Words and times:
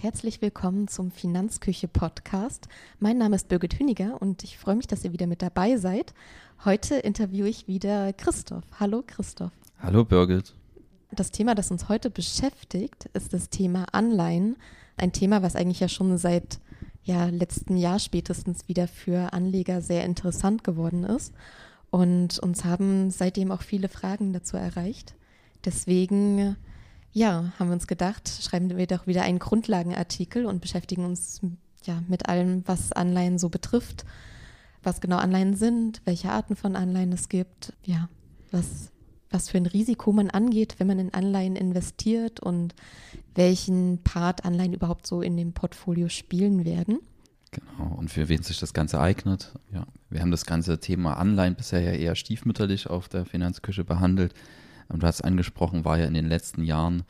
Und 0.00 0.04
herzlich 0.04 0.40
willkommen 0.40 0.88
zum 0.88 1.10
Finanzküche 1.10 1.86
Podcast. 1.86 2.68
Mein 3.00 3.18
Name 3.18 3.36
ist 3.36 3.48
Birgit 3.48 3.78
Hüniger 3.78 4.16
und 4.22 4.42
ich 4.44 4.56
freue 4.56 4.76
mich, 4.76 4.86
dass 4.86 5.04
ihr 5.04 5.12
wieder 5.12 5.26
mit 5.26 5.42
dabei 5.42 5.76
seid. 5.76 6.14
Heute 6.64 6.94
interviewe 6.94 7.50
ich 7.50 7.68
wieder 7.68 8.14
Christoph. 8.14 8.64
Hallo 8.80 9.02
Christoph. 9.06 9.52
Hallo 9.78 10.06
Birgit. 10.06 10.54
Das 11.10 11.32
Thema, 11.32 11.54
das 11.54 11.70
uns 11.70 11.90
heute 11.90 12.08
beschäftigt, 12.08 13.10
ist 13.12 13.34
das 13.34 13.50
Thema 13.50 13.84
Anleihen. 13.92 14.56
Ein 14.96 15.12
Thema, 15.12 15.42
was 15.42 15.54
eigentlich 15.54 15.80
ja 15.80 15.88
schon 15.88 16.16
seit 16.16 16.60
ja, 17.02 17.26
letzten 17.26 17.76
Jahr 17.76 17.98
spätestens 17.98 18.68
wieder 18.68 18.88
für 18.88 19.34
Anleger 19.34 19.82
sehr 19.82 20.06
interessant 20.06 20.64
geworden 20.64 21.04
ist. 21.04 21.34
Und 21.90 22.38
uns 22.38 22.64
haben 22.64 23.10
seitdem 23.10 23.52
auch 23.52 23.60
viele 23.60 23.90
Fragen 23.90 24.32
dazu 24.32 24.56
erreicht. 24.56 25.14
Deswegen 25.66 26.56
ja, 27.12 27.52
haben 27.58 27.68
wir 27.68 27.74
uns 27.74 27.86
gedacht, 27.86 28.28
schreiben 28.28 28.76
wir 28.76 28.86
doch 28.86 29.06
wieder 29.06 29.22
einen 29.22 29.38
Grundlagenartikel 29.38 30.46
und 30.46 30.60
beschäftigen 30.60 31.04
uns 31.04 31.40
ja 31.84 32.02
mit 32.08 32.28
allem, 32.28 32.62
was 32.66 32.92
Anleihen 32.92 33.38
so 33.38 33.48
betrifft, 33.48 34.04
was 34.82 35.00
genau 35.00 35.16
Anleihen 35.16 35.54
sind, 35.54 36.02
welche 36.04 36.30
Arten 36.30 36.56
von 36.56 36.76
Anleihen 36.76 37.12
es 37.12 37.28
gibt, 37.28 37.72
ja, 37.84 38.08
was, 38.50 38.92
was 39.30 39.48
für 39.48 39.58
ein 39.58 39.66
Risiko 39.66 40.12
man 40.12 40.30
angeht, 40.30 40.76
wenn 40.78 40.86
man 40.86 40.98
in 40.98 41.12
Anleihen 41.12 41.56
investiert 41.56 42.40
und 42.40 42.74
welchen 43.34 44.02
Part 44.02 44.44
Anleihen 44.44 44.72
überhaupt 44.72 45.06
so 45.06 45.20
in 45.20 45.36
dem 45.36 45.52
Portfolio 45.52 46.08
spielen 46.08 46.64
werden. 46.64 47.00
Genau, 47.50 47.96
und 47.96 48.10
für 48.10 48.28
wen 48.28 48.44
sich 48.44 48.60
das 48.60 48.72
Ganze 48.72 49.00
eignet. 49.00 49.52
Ja, 49.72 49.84
wir 50.08 50.20
haben 50.20 50.30
das 50.30 50.46
ganze 50.46 50.78
Thema 50.78 51.14
Anleihen 51.14 51.56
bisher 51.56 51.80
ja 51.80 51.90
eher 51.90 52.14
stiefmütterlich 52.14 52.88
auf 52.88 53.08
der 53.08 53.26
Finanzküche 53.26 53.82
behandelt 53.82 54.34
du 54.98 55.06
hast 55.06 55.22
angesprochen, 55.22 55.84
war 55.84 55.98
ja 55.98 56.06
in 56.06 56.14
den 56.14 56.28
letzten 56.28 56.64
Jahren 56.64 57.04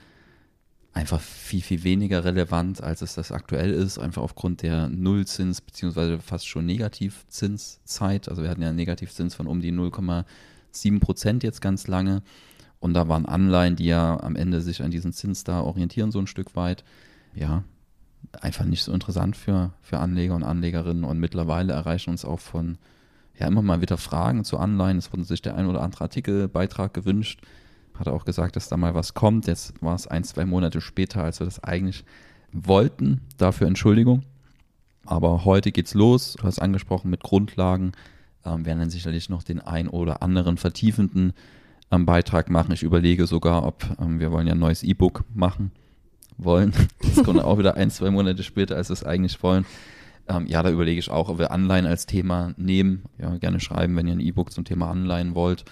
einfach 0.93 1.21
viel, 1.21 1.63
viel 1.63 1.85
weniger 1.85 2.25
relevant, 2.25 2.83
als 2.83 3.03
es 3.03 3.15
das 3.15 3.33
aktuell 3.33 3.73
ist, 3.73 3.99
einfach 3.99 4.23
aufgrund 4.23 4.63
der 4.63 4.89
Nullzins- 4.89 5.63
bzw. 5.63 6.19
fast 6.19 6.49
schon 6.49 6.67
Negativzinszeit. 6.67 8.29
Also 8.29 8.43
wir 8.43 8.51
hatten 8.51 8.63
ja 8.63 8.69
einen 8.69 8.77
Negativzins 8.77 9.35
von 9.35 9.47
um 9.47 9.61
die 9.61 9.73
0,7 9.73 11.01
Prozent 11.01 11.43
jetzt 11.43 11.61
ganz 11.61 11.87
lange. 11.87 12.23
Und 12.81 12.95
da 12.95 13.09
waren 13.09 13.27
Anleihen, 13.27 13.77
die 13.77 13.87
ja 13.87 14.19
am 14.21 14.37
Ende 14.37 14.61
sich 14.63 14.83
an 14.83 14.91
diesen 14.91 15.13
Zins 15.13 15.45
da 15.45 15.61
orientieren, 15.61 16.11
so 16.11 16.19
ein 16.19 16.27
Stück 16.27 16.57
weit. 16.57 16.83
Ja, 17.35 17.63
einfach 18.41 18.65
nicht 18.65 18.83
so 18.83 18.93
interessant 18.93 19.37
für, 19.37 19.73
für 19.83 19.99
Anleger 19.99 20.35
und 20.35 20.43
Anlegerinnen. 20.43 21.05
Und 21.05 21.21
mittlerweile 21.21 21.73
erreichen 21.73 22.11
uns 22.11 22.25
auch 22.25 22.41
von, 22.41 22.79
ja, 23.39 23.47
immer 23.47 23.63
mal 23.63 23.81
wieder 23.81 23.99
Fragen 23.99 24.45
zu 24.45 24.59
Anleihen. 24.59 24.99
Es 24.99 25.13
wurden 25.13 25.25
sich 25.25 25.43
der 25.43 25.57
ein 25.57 25.67
oder 25.67 25.83
andere 25.83 26.05
Artikelbeitrag 26.05 26.95
gewünscht 26.95 27.41
hat 28.01 28.09
auch 28.09 28.25
gesagt, 28.25 28.57
dass 28.57 28.69
da 28.69 28.77
mal 28.77 28.95
was 28.95 29.15
kommt. 29.15 29.47
Jetzt 29.47 29.81
war 29.83 29.95
es 29.95 30.07
ein, 30.07 30.25
zwei 30.25 30.45
Monate 30.47 30.81
später, 30.81 31.23
als 31.23 31.41
wir 31.41 31.45
das 31.45 31.63
eigentlich 31.63 32.05
wollten. 32.53 33.21
Dafür 33.37 33.67
Entschuldigung. 33.67 34.23
Aber 35.05 35.45
heute 35.45 35.71
geht's 35.71 35.95
los. 35.95 36.35
Du 36.39 36.45
hast 36.45 36.59
angesprochen 36.59 37.11
mit 37.11 37.23
Grundlagen. 37.23 37.93
Ähm, 38.45 38.65
werden 38.65 38.79
dann 38.79 38.91
sicherlich 38.91 39.29
noch 39.29 39.43
den 39.43 39.61
ein 39.61 39.87
oder 39.87 40.23
anderen 40.23 40.57
vertiefenden 40.57 41.35
ähm, 41.91 42.07
Beitrag 42.07 42.49
machen. 42.49 42.73
Ich 42.73 42.83
überlege 42.83 43.27
sogar, 43.27 43.65
ob 43.67 43.85
ähm, 44.01 44.19
wir 44.19 44.33
wollen 44.33 44.47
ja 44.47 44.55
ein 44.55 44.59
neues 44.59 44.83
E-Book 44.83 45.25
machen 45.35 45.71
wollen. 46.39 46.73
Das 47.03 47.25
kommt 47.25 47.43
auch 47.43 47.59
wieder 47.59 47.77
ein, 47.77 47.91
zwei 47.91 48.11
Monate 48.11 48.43
später, 48.43 48.77
als 48.77 48.89
wir 48.89 48.95
es 48.95 49.05
eigentlich 49.05 49.43
wollen. 49.43 49.67
Ähm, 50.29 50.47
ja, 50.47 50.63
da 50.63 50.71
überlege 50.71 50.99
ich 50.99 51.11
auch, 51.11 51.29
ob 51.29 51.39
wir 51.39 51.51
Anleihen 51.51 51.87
als 51.87 52.07
Thema 52.07 52.55
nehmen. 52.57 53.03
Ja, 53.19 53.37
gerne 53.37 53.61
schreiben, 53.61 53.97
wenn 53.97 54.07
ihr 54.07 54.15
ein 54.15 54.21
E-Book 54.21 54.53
zum 54.53 54.65
Thema 54.65 54.91
Anleihen 54.91 55.35
wollt 55.35 55.65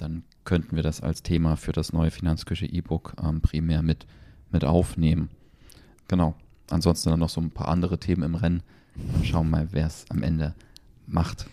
dann 0.00 0.24
könnten 0.44 0.76
wir 0.76 0.82
das 0.82 1.00
als 1.00 1.22
Thema 1.22 1.56
für 1.56 1.72
das 1.72 1.92
neue 1.92 2.10
Finanzküche 2.10 2.66
E-Book 2.66 3.14
ähm, 3.22 3.40
primär 3.40 3.82
mit, 3.82 4.06
mit 4.50 4.64
aufnehmen. 4.64 5.30
Genau. 6.08 6.34
Ansonsten 6.70 7.10
dann 7.10 7.20
noch 7.20 7.28
so 7.28 7.40
ein 7.40 7.50
paar 7.50 7.68
andere 7.68 7.98
Themen 7.98 8.22
im 8.22 8.34
Rennen. 8.34 8.62
Dann 8.94 9.24
schauen 9.24 9.50
wir 9.50 9.58
mal, 9.58 9.68
wer 9.72 9.86
es 9.86 10.04
am 10.08 10.22
Ende 10.22 10.54
macht. 11.06 11.46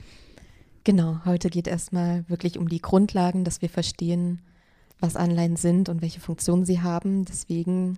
Genau, 0.84 1.20
heute 1.26 1.50
geht 1.50 1.68
erstmal 1.68 2.28
wirklich 2.30 2.58
um 2.58 2.70
die 2.70 2.82
Grundlagen, 2.82 3.44
dass 3.44 3.62
wir 3.62 3.70
verstehen, 3.70 4.40
was 5.00 5.16
Anleihen 5.16 5.56
sind 5.58 5.90
und 5.90 6.02
welche 6.02 6.20
Funktionen 6.20 6.66
sie 6.66 6.82
haben. 6.82 7.26
Deswegen 7.26 7.98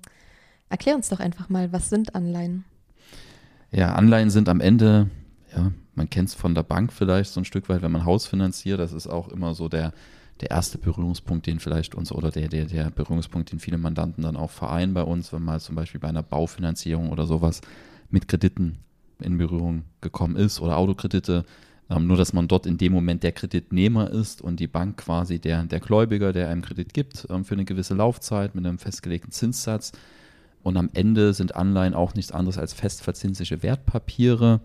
erklär 0.70 0.96
uns 0.96 1.10
doch 1.10 1.20
einfach 1.20 1.50
mal, 1.50 1.72
was 1.72 1.90
sind 1.90 2.16
Anleihen? 2.16 2.66
Ja, 3.72 3.94
Anleihen 3.94 4.32
sind 4.32 4.50
am 4.50 4.60
Ende, 4.60 5.10
ja, 5.56 5.72
man 5.94 6.10
kennt 6.10 6.30
es 6.30 6.36
von 6.36 6.56
der 6.56 6.64
Bank 6.64 6.92
vielleicht 6.92 7.32
so 7.32 7.42
ein 7.42 7.46
Stück 7.46 7.70
weit, 7.70 7.82
wenn 7.82 7.92
man 7.92 8.06
Haus 8.06 8.26
finanziert. 8.26 8.80
Das 8.80 8.94
ist 8.94 9.08
auch 9.08 9.28
immer 9.28 9.54
so 9.54 9.70
der, 9.70 9.94
der 10.42 10.52
erste 10.52 10.78
Berührungspunkt, 10.78 11.48
den 11.48 11.60
vielleicht 11.60 11.96
uns 11.96 12.12
oder 12.12 12.32
der, 12.32 12.48
der, 12.48 12.66
der 12.66 12.90
Berührungspunkt, 12.92 13.52
den 13.52 13.60
viele 13.60 13.78
Mandanten 13.78 14.24
dann 14.24 14.38
auch 14.38 14.52
vereinen 14.52 14.94
bei 14.94 15.04
uns, 15.04 15.34
wenn 15.34 15.44
man 15.44 15.60
zum 15.60 15.76
Beispiel 15.76 16.00
bei 16.00 16.08
einer 16.08 16.24
Baufinanzierung 16.24 17.10
oder 17.10 17.26
sowas 17.26 17.62
mit 18.10 18.28
Krediten 18.28 18.80
in 19.20 19.38
Berührung 19.38 19.84
gekommen 20.02 20.36
ist 20.36 20.62
oder 20.62 20.78
Autokredite. 20.78 21.46
Ähm, 21.90 22.08
nur, 22.08 22.18
dass 22.18 22.34
man 22.34 22.48
dort 22.48 22.66
in 22.66 22.78
dem 22.78 22.94
Moment 22.94 23.24
der 23.24 23.32
Kreditnehmer 23.32 24.10
ist 24.10 24.42
und 24.42 24.60
die 24.60 24.68
Bank 24.68 24.98
quasi 24.98 25.40
der, 25.40 25.64
der 25.64 25.80
Gläubiger, 25.80 26.32
der 26.32 26.50
einem 26.50 26.62
Kredit 26.62 26.94
gibt 26.94 27.28
ähm, 27.30 27.44
für 27.44 27.56
eine 27.56 27.66
gewisse 27.66 27.96
Laufzeit 27.96 28.56
mit 28.56 28.66
einem 28.66 28.78
festgelegten 28.78 29.32
Zinssatz. 29.32 29.92
Und 30.62 30.78
am 30.78 30.90
Ende 30.94 31.34
sind 31.34 31.56
Anleihen 31.56 31.94
auch 31.94 32.14
nichts 32.14 32.32
anderes 32.32 32.58
als 32.58 32.74
festverzinsliche 32.74 33.64
Wertpapiere, 33.64 34.62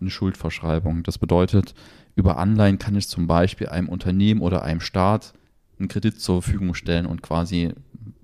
eine 0.00 0.10
Schuldverschreibung. 0.10 1.02
Das 1.02 1.18
bedeutet, 1.18 1.74
über 2.14 2.38
Anleihen 2.38 2.78
kann 2.78 2.96
ich 2.96 3.08
zum 3.08 3.26
Beispiel 3.26 3.68
einem 3.68 3.88
Unternehmen 3.88 4.40
oder 4.40 4.62
einem 4.62 4.80
Staat 4.80 5.34
einen 5.78 5.88
Kredit 5.88 6.20
zur 6.20 6.42
Verfügung 6.42 6.74
stellen 6.74 7.06
und 7.06 7.22
quasi 7.22 7.72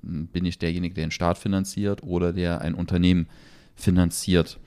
hm, 0.03 0.27
bin 0.29 0.45
ich 0.45 0.59
derjenige, 0.59 0.95
der 0.95 1.07
den 1.07 1.11
Staat 1.11 1.39
finanziert 1.39 2.03
oder 2.03 2.33
der 2.33 2.61
ein 2.61 2.75
Unternehmen 2.75 3.29
finanziert. 3.77 4.59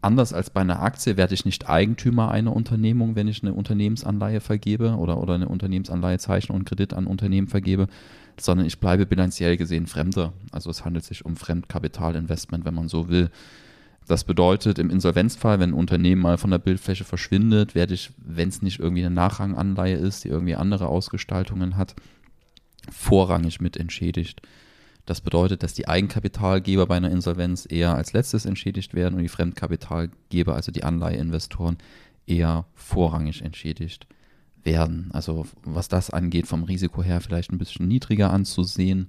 Anders 0.00 0.34
als 0.34 0.50
bei 0.50 0.60
einer 0.60 0.82
Aktie 0.82 1.16
werde 1.16 1.32
ich 1.32 1.46
nicht 1.46 1.70
Eigentümer 1.70 2.30
einer 2.30 2.54
Unternehmung, 2.54 3.16
wenn 3.16 3.26
ich 3.26 3.42
eine 3.42 3.54
Unternehmensanleihe 3.54 4.40
vergebe 4.40 4.96
oder, 4.96 5.18
oder 5.18 5.34
eine 5.34 5.48
Unternehmensanleihe 5.48 6.18
zeichne 6.18 6.54
und 6.54 6.66
Kredit 6.66 6.92
an 6.92 7.06
Unternehmen 7.06 7.48
vergebe, 7.48 7.86
sondern 8.38 8.66
ich 8.66 8.80
bleibe 8.80 9.06
bilanziell 9.06 9.56
gesehen 9.56 9.86
Fremder. 9.86 10.34
Also 10.52 10.68
es 10.68 10.84
handelt 10.84 11.06
sich 11.06 11.24
um 11.24 11.36
Fremdkapitalinvestment, 11.36 12.66
wenn 12.66 12.74
man 12.74 12.88
so 12.88 13.08
will. 13.08 13.30
Das 14.06 14.24
bedeutet, 14.24 14.78
im 14.78 14.90
Insolvenzfall, 14.90 15.60
wenn 15.60 15.70
ein 15.70 15.74
Unternehmen 15.74 16.20
mal 16.20 16.36
von 16.36 16.50
der 16.50 16.58
Bildfläche 16.58 17.04
verschwindet, 17.04 17.74
werde 17.74 17.94
ich, 17.94 18.10
wenn 18.18 18.50
es 18.50 18.60
nicht 18.60 18.78
irgendwie 18.78 19.04
eine 19.04 19.14
Nachranganleihe 19.14 19.96
ist, 19.96 20.24
die 20.24 20.28
irgendwie 20.28 20.56
andere 20.56 20.88
Ausgestaltungen 20.88 21.76
hat, 21.76 21.94
vorrangig 22.90 23.60
mit 23.60 23.78
entschädigt. 23.78 24.42
Das 25.06 25.20
bedeutet, 25.20 25.62
dass 25.62 25.74
die 25.74 25.88
Eigenkapitalgeber 25.88 26.86
bei 26.86 26.96
einer 26.96 27.10
Insolvenz 27.10 27.66
eher 27.68 27.94
als 27.94 28.12
letztes 28.12 28.44
entschädigt 28.44 28.94
werden 28.94 29.14
und 29.14 29.22
die 29.22 29.28
Fremdkapitalgeber, 29.28 30.54
also 30.54 30.70
die 30.70 30.84
Anleiheinvestoren, 30.84 31.78
eher 32.26 32.66
vorrangig 32.74 33.42
entschädigt 33.42 34.06
werden. 34.62 35.10
Also 35.12 35.46
was 35.62 35.88
das 35.88 36.10
angeht, 36.10 36.46
vom 36.46 36.64
Risiko 36.64 37.02
her 37.02 37.20
vielleicht 37.20 37.52
ein 37.52 37.58
bisschen 37.58 37.86
niedriger 37.88 38.30
anzusehen 38.30 39.08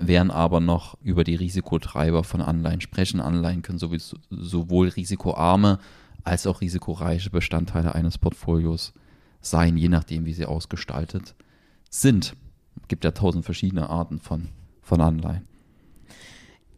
werden 0.00 0.30
aber 0.30 0.60
noch 0.60 0.96
über 1.02 1.24
die 1.24 1.34
Risikotreiber 1.34 2.24
von 2.24 2.40
Anleihen 2.40 2.80
sprechen. 2.80 3.20
Anleihen 3.20 3.62
können 3.62 3.78
sowieso, 3.78 4.16
sowohl 4.30 4.88
risikoarme 4.88 5.78
als 6.24 6.46
auch 6.46 6.60
risikoreiche 6.60 7.30
Bestandteile 7.30 7.94
eines 7.94 8.18
Portfolios 8.18 8.92
sein, 9.40 9.76
je 9.76 9.88
nachdem, 9.88 10.24
wie 10.24 10.34
sie 10.34 10.46
ausgestaltet 10.46 11.34
sind. 11.90 12.36
Es 12.80 12.88
gibt 12.88 13.04
ja 13.04 13.10
tausend 13.10 13.44
verschiedene 13.44 13.90
Arten 13.90 14.20
von, 14.20 14.48
von 14.82 15.00
Anleihen. 15.00 15.46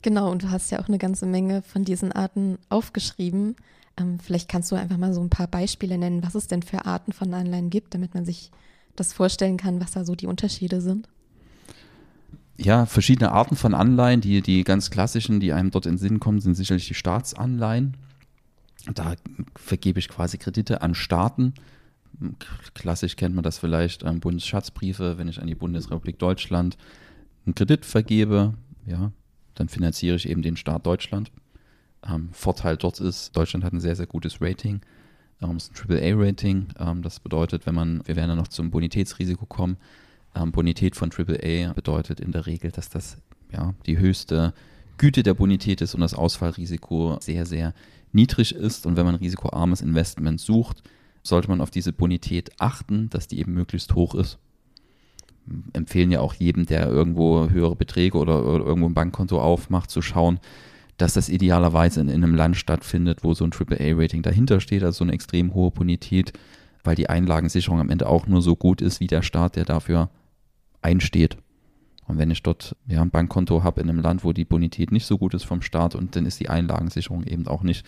Genau, 0.03 0.31
und 0.31 0.45
du 0.45 0.51
hast 0.51 0.71
ja 0.71 0.81
auch 0.81 0.89
eine 0.89 0.99
ganze 0.99 1.27
Menge 1.27 1.63
von 1.63 1.85
diesen 1.85 2.13
Arten 2.13 2.59
aufgeschrieben. 2.71 3.57
Ähm, 3.99 4.19
vielleicht 4.19 4.49
kannst 4.49 4.73
du 4.73 4.77
einfach 4.77 4.97
mal 4.97 5.13
so 5.13 5.21
ein 5.21 5.31
paar 5.31 5.47
Beispiele 5.49 5.99
nennen, 5.99 6.23
was 6.23 6.35
es 6.35 6.47
denn 6.47 6.63
für 6.63 6.87
Arten 6.87 7.13
von 7.13 7.35
Anleihen 7.35 7.69
gibt, 7.69 7.93
damit 7.95 8.15
man 8.15 8.25
sich 8.25 8.51
das 8.97 9.13
vorstellen 9.13 9.59
kann, 9.59 9.81
was 9.81 9.91
da 9.91 10.05
so 10.05 10.15
die 10.15 10.27
Unterschiede 10.27 10.81
sind 10.81 11.09
ja, 12.61 12.87
verschiedene 12.87 13.33
Arten 13.33 13.57
von 13.57 13.75
Anleihen. 13.75 14.21
Die, 14.21 14.43
die 14.43 14.65
ganz 14.65 14.91
klassischen, 14.91 15.41
die 15.41 15.53
einem 15.53 15.71
dort 15.71 15.87
in 15.87 15.93
den 15.93 15.99
Sinn 15.99 16.21
kommen, 16.21 16.41
sind 16.41 16.55
sicherlich 16.55 16.89
die 16.89 16.95
Staatsanleihen. 16.95 17.97
Da 18.95 19.15
vergebe 19.57 19.99
ich 19.99 20.09
quasi 20.09 20.39
Kredite 20.39 20.83
an 20.83 20.95
Staaten. 20.95 21.55
Klassisch 22.75 23.17
kennt 23.17 23.35
man 23.35 23.45
das 23.45 23.59
vielleicht, 23.59 24.03
ähm, 24.03 24.21
Bundesschatzbriefe, 24.21 25.17
wenn 25.17 25.29
ich 25.29 25.41
an 25.41 25.47
die 25.47 25.55
Bundesrepublik 25.55 26.19
Deutschland 26.19 26.77
einen 27.47 27.55
Kredit 27.55 27.87
vergebe, 27.87 28.55
ja, 28.87 29.13
dann 29.55 29.69
finanziere 29.69 30.17
ich 30.17 30.29
eben 30.29 30.43
den 30.43 30.57
Staat 30.57 30.87
Deutschland. 30.87 31.31
Ähm, 32.07 32.31
Vorteil 32.33 32.77
dort 32.77 33.01
ist, 33.01 33.37
Deutschland 33.37 33.65
hat 33.65 33.73
ein 33.73 33.81
sehr, 33.81 33.97
sehr 33.97 34.07
gutes 34.07 34.41
Rating. 34.41 34.81
Ähm, 35.41 35.57
ist 35.57 35.73
ein 35.73 35.91
AAA-Rating. 35.91 36.69
Ähm, 36.79 37.03
das 37.03 37.21
bedeutet, 37.21 37.67
wenn 37.67 37.75
man, 37.75 38.07
wir 38.07 38.17
werden 38.17 38.31
ja 38.31 38.37
noch 38.37 38.49
zum 38.49 38.71
Bonitätsrisiko 38.71 39.47
kommen, 39.47 39.77
ähm, 40.35 40.53
Bonität 40.53 40.97
von 40.97 41.11
AAA 41.11 41.73
bedeutet 41.73 42.21
in 42.21 42.33
der 42.33 42.47
Regel, 42.47 42.71
dass 42.71 42.89
das 42.89 43.19
ja, 43.53 43.75
die 43.87 43.99
höchste 43.99 44.55
Güte 44.99 45.23
der 45.23 45.35
Bonität 45.35 45.81
ist 45.81 45.95
und 45.95 46.03
das 46.03 46.15
Ausfallrisiko 46.15 47.19
sehr, 47.21 47.47
sehr 47.47 47.75
niedrig 48.13 48.55
ist. 48.55 48.87
Und 48.87 48.97
wenn 48.97 49.07
man 49.07 49.15
risikoarmes 49.15 49.81
Investment 49.81 50.41
sucht, 50.41 50.83
sollte 51.23 51.49
man 51.49 51.61
auf 51.61 51.71
diese 51.71 51.93
Bonität 51.93 52.51
achten, 52.59 53.11
dass 53.11 53.29
die 53.29 53.39
eben 53.39 53.53
möglichst 53.53 53.95
hoch 53.95 54.15
ist. 54.15 54.39
Empfehlen 55.73 56.11
ja 56.11 56.21
auch 56.21 56.35
jedem, 56.35 56.67
der 56.67 56.87
irgendwo 56.87 57.49
höhere 57.49 57.77
Beträge 57.77 58.19
oder, 58.19 58.47
oder 58.47 58.65
irgendwo 58.65 58.89
ein 58.89 58.95
Bankkonto 58.95 59.41
aufmacht, 59.41 59.91
zu 59.91 60.03
schauen, 60.03 60.39
dass 60.97 61.15
das 61.15 61.29
idealerweise 61.29 62.01
in, 62.01 62.09
in 62.09 62.23
einem 62.23 62.35
Land 62.35 62.57
stattfindet, 62.57 63.25
wo 63.25 63.35
so 63.35 63.45
ein 63.45 63.53
AAA-Rating 63.53 64.23
dahinter 64.23 64.61
steht, 64.61 64.83
also 64.83 64.99
so 64.99 65.05
eine 65.05 65.15
extrem 65.15 65.55
hohe 65.55 65.71
Bonität, 65.71 66.35
weil 66.85 66.95
die 66.95 67.09
Einlagensicherung 67.09 67.81
am 67.81 67.91
Ende 67.91 68.07
auch 68.07 68.27
nur 68.27 68.43
so 68.43 68.55
gut 68.55 68.83
ist, 68.83 69.01
wie 69.01 69.07
der 69.07 69.23
Staat, 69.23 69.57
der 69.57 69.65
dafür 69.65 70.11
einsteht. 70.83 71.37
Und 72.07 72.19
wenn 72.19 72.31
ich 72.31 72.43
dort 72.43 72.77
ja, 72.89 73.03
ein 73.03 73.11
Bankkonto 73.11 73.63
habe 73.63 73.81
in 73.81 73.89
einem 73.89 74.01
Land, 74.01 74.25
wo 74.25 74.33
die 74.33 74.45
Bonität 74.45 74.91
nicht 74.91 75.07
so 75.07 75.17
gut 75.17 75.35
ist 75.35 75.45
vom 75.45 75.63
Staat, 75.63 75.95
und 75.95 76.17
dann 76.17 76.27
ist 76.27 76.41
die 76.41 76.49
Einlagensicherung 76.49 77.25
eben 77.25 77.47
auch 77.47 77.63
nicht 77.63 77.87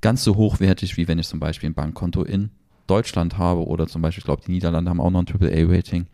ganz 0.00 0.22
so 0.22 0.36
hochwertig, 0.36 0.96
wie 0.96 1.08
wenn 1.08 1.18
ich 1.18 1.26
zum 1.26 1.40
Beispiel 1.40 1.70
ein 1.70 1.74
Bankkonto 1.74 2.22
in 2.22 2.50
Deutschland 2.86 3.38
habe 3.38 3.66
oder 3.66 3.86
zum 3.86 4.02
Beispiel, 4.02 4.20
ich 4.20 4.24
glaube, 4.24 4.42
die 4.46 4.52
Niederlande 4.52 4.90
haben 4.90 5.00
auch 5.00 5.10
noch 5.10 5.20
ein 5.20 5.26
AAA-Rating. 5.26 6.06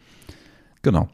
Genau. 0.81 1.09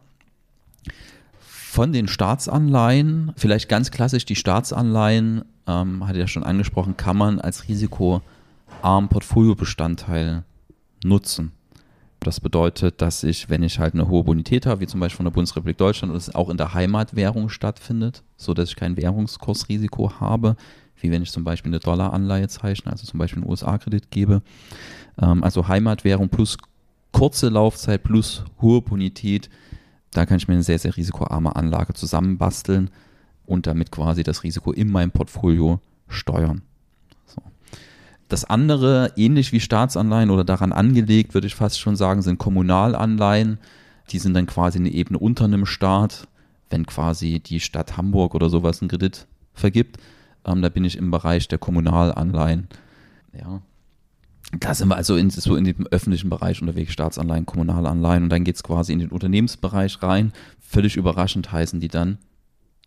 Von 1.40 1.92
den 1.92 2.08
Staatsanleihen, 2.08 3.32
vielleicht 3.36 3.68
ganz 3.68 3.90
klassisch 3.90 4.24
die 4.24 4.36
Staatsanleihen, 4.36 5.44
ähm, 5.66 6.06
hatte 6.06 6.18
ich 6.18 6.22
ja 6.22 6.28
schon 6.28 6.44
angesprochen, 6.44 6.96
kann 6.96 7.16
man 7.16 7.40
als 7.40 7.68
risikoarm 7.68 8.22
Portfoliobestandteil 9.08 10.44
nutzen. 11.04 11.52
Das 12.20 12.40
bedeutet, 12.40 13.00
dass 13.00 13.22
ich, 13.22 13.48
wenn 13.48 13.62
ich 13.62 13.78
halt 13.78 13.94
eine 13.94 14.08
hohe 14.08 14.24
Bonität 14.24 14.66
habe, 14.66 14.80
wie 14.80 14.86
zum 14.86 15.00
Beispiel 15.00 15.18
von 15.18 15.26
der 15.26 15.32
Bundesrepublik 15.32 15.78
Deutschland, 15.78 16.12
und 16.12 16.16
es 16.16 16.34
auch 16.34 16.50
in 16.50 16.56
der 16.56 16.74
Heimatwährung 16.74 17.48
stattfindet, 17.48 18.24
so 18.36 18.54
dass 18.54 18.70
ich 18.70 18.76
kein 18.76 18.96
Währungskursrisiko 18.96 20.20
habe, 20.20 20.56
wie 21.00 21.10
wenn 21.10 21.22
ich 21.22 21.30
zum 21.30 21.44
Beispiel 21.44 21.70
eine 21.70 21.78
Dollaranleihe 21.78 22.48
zeichne, 22.48 22.90
also 22.90 23.06
zum 23.06 23.18
Beispiel 23.18 23.42
einen 23.42 23.50
USA-Kredit 23.50 24.10
gebe. 24.10 24.42
Ähm, 25.20 25.44
also 25.44 25.68
Heimatwährung 25.68 26.28
plus 26.28 26.58
kurze 27.12 27.48
Laufzeit 27.48 28.02
plus 28.02 28.44
hohe 28.60 28.82
Bonität, 28.82 29.48
da 30.12 30.26
kann 30.26 30.38
ich 30.38 30.48
mir 30.48 30.54
eine 30.54 30.62
sehr, 30.62 30.78
sehr 30.78 30.96
risikoarme 30.96 31.54
Anlage 31.54 31.94
zusammenbasteln 31.94 32.90
und 33.46 33.66
damit 33.66 33.90
quasi 33.90 34.22
das 34.22 34.42
Risiko 34.42 34.72
in 34.72 34.90
meinem 34.90 35.10
Portfolio 35.10 35.80
steuern. 36.08 36.62
Das 38.28 38.44
andere, 38.44 39.12
ähnlich 39.16 39.52
wie 39.52 39.60
Staatsanleihen 39.60 40.30
oder 40.30 40.44
daran 40.44 40.72
angelegt, 40.72 41.34
würde 41.34 41.46
ich 41.46 41.54
fast 41.54 41.80
schon 41.80 41.96
sagen, 41.96 42.22
sind 42.22 42.38
Kommunalanleihen. 42.38 43.58
Die 44.10 44.18
sind 44.18 44.34
dann 44.34 44.46
quasi 44.46 44.78
eine 44.78 44.90
Ebene 44.90 45.18
unter 45.18 45.44
einem 45.44 45.66
Staat, 45.66 46.28
wenn 46.70 46.86
quasi 46.86 47.40
die 47.40 47.60
Stadt 47.60 47.96
Hamburg 47.96 48.34
oder 48.34 48.50
sowas 48.50 48.82
einen 48.82 48.90
Kredit 48.90 49.26
vergibt 49.54 49.98
ähm, 50.48 50.62
da 50.62 50.68
bin 50.68 50.84
ich 50.84 50.96
im 50.96 51.10
Bereich 51.10 51.48
der 51.48 51.58
Kommunalanleihen. 51.58 52.68
Ja. 53.38 53.62
Da 54.58 54.74
sind 54.74 54.88
wir 54.88 54.96
also 54.96 55.16
in, 55.16 55.28
so 55.28 55.56
in 55.56 55.64
dem 55.64 55.86
öffentlichen 55.88 56.30
Bereich 56.30 56.62
unterwegs, 56.62 56.92
Staatsanleihen, 56.92 57.44
Kommunalanleihen 57.44 58.24
und 58.24 58.30
dann 58.30 58.44
geht 58.44 58.56
es 58.56 58.62
quasi 58.62 58.94
in 58.94 58.98
den 58.98 59.10
Unternehmensbereich 59.10 60.02
rein. 60.02 60.32
Völlig 60.58 60.96
überraschend 60.96 61.52
heißen 61.52 61.80
die 61.80 61.88
dann. 61.88 62.18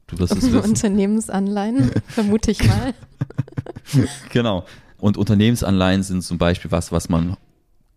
Du 0.07 0.17
wirst 0.17 0.35
es 0.35 0.43
wissen. 0.51 0.71
Unternehmensanleihen, 0.71 1.91
vermute 2.07 2.51
ich 2.51 2.67
mal. 2.67 2.95
genau. 4.31 4.65
Und 5.01 5.17
Unternehmensanleihen 5.17 6.03
sind 6.03 6.21
zum 6.21 6.37
Beispiel 6.37 6.71
was, 6.71 6.93
was 6.93 7.09
man 7.09 7.35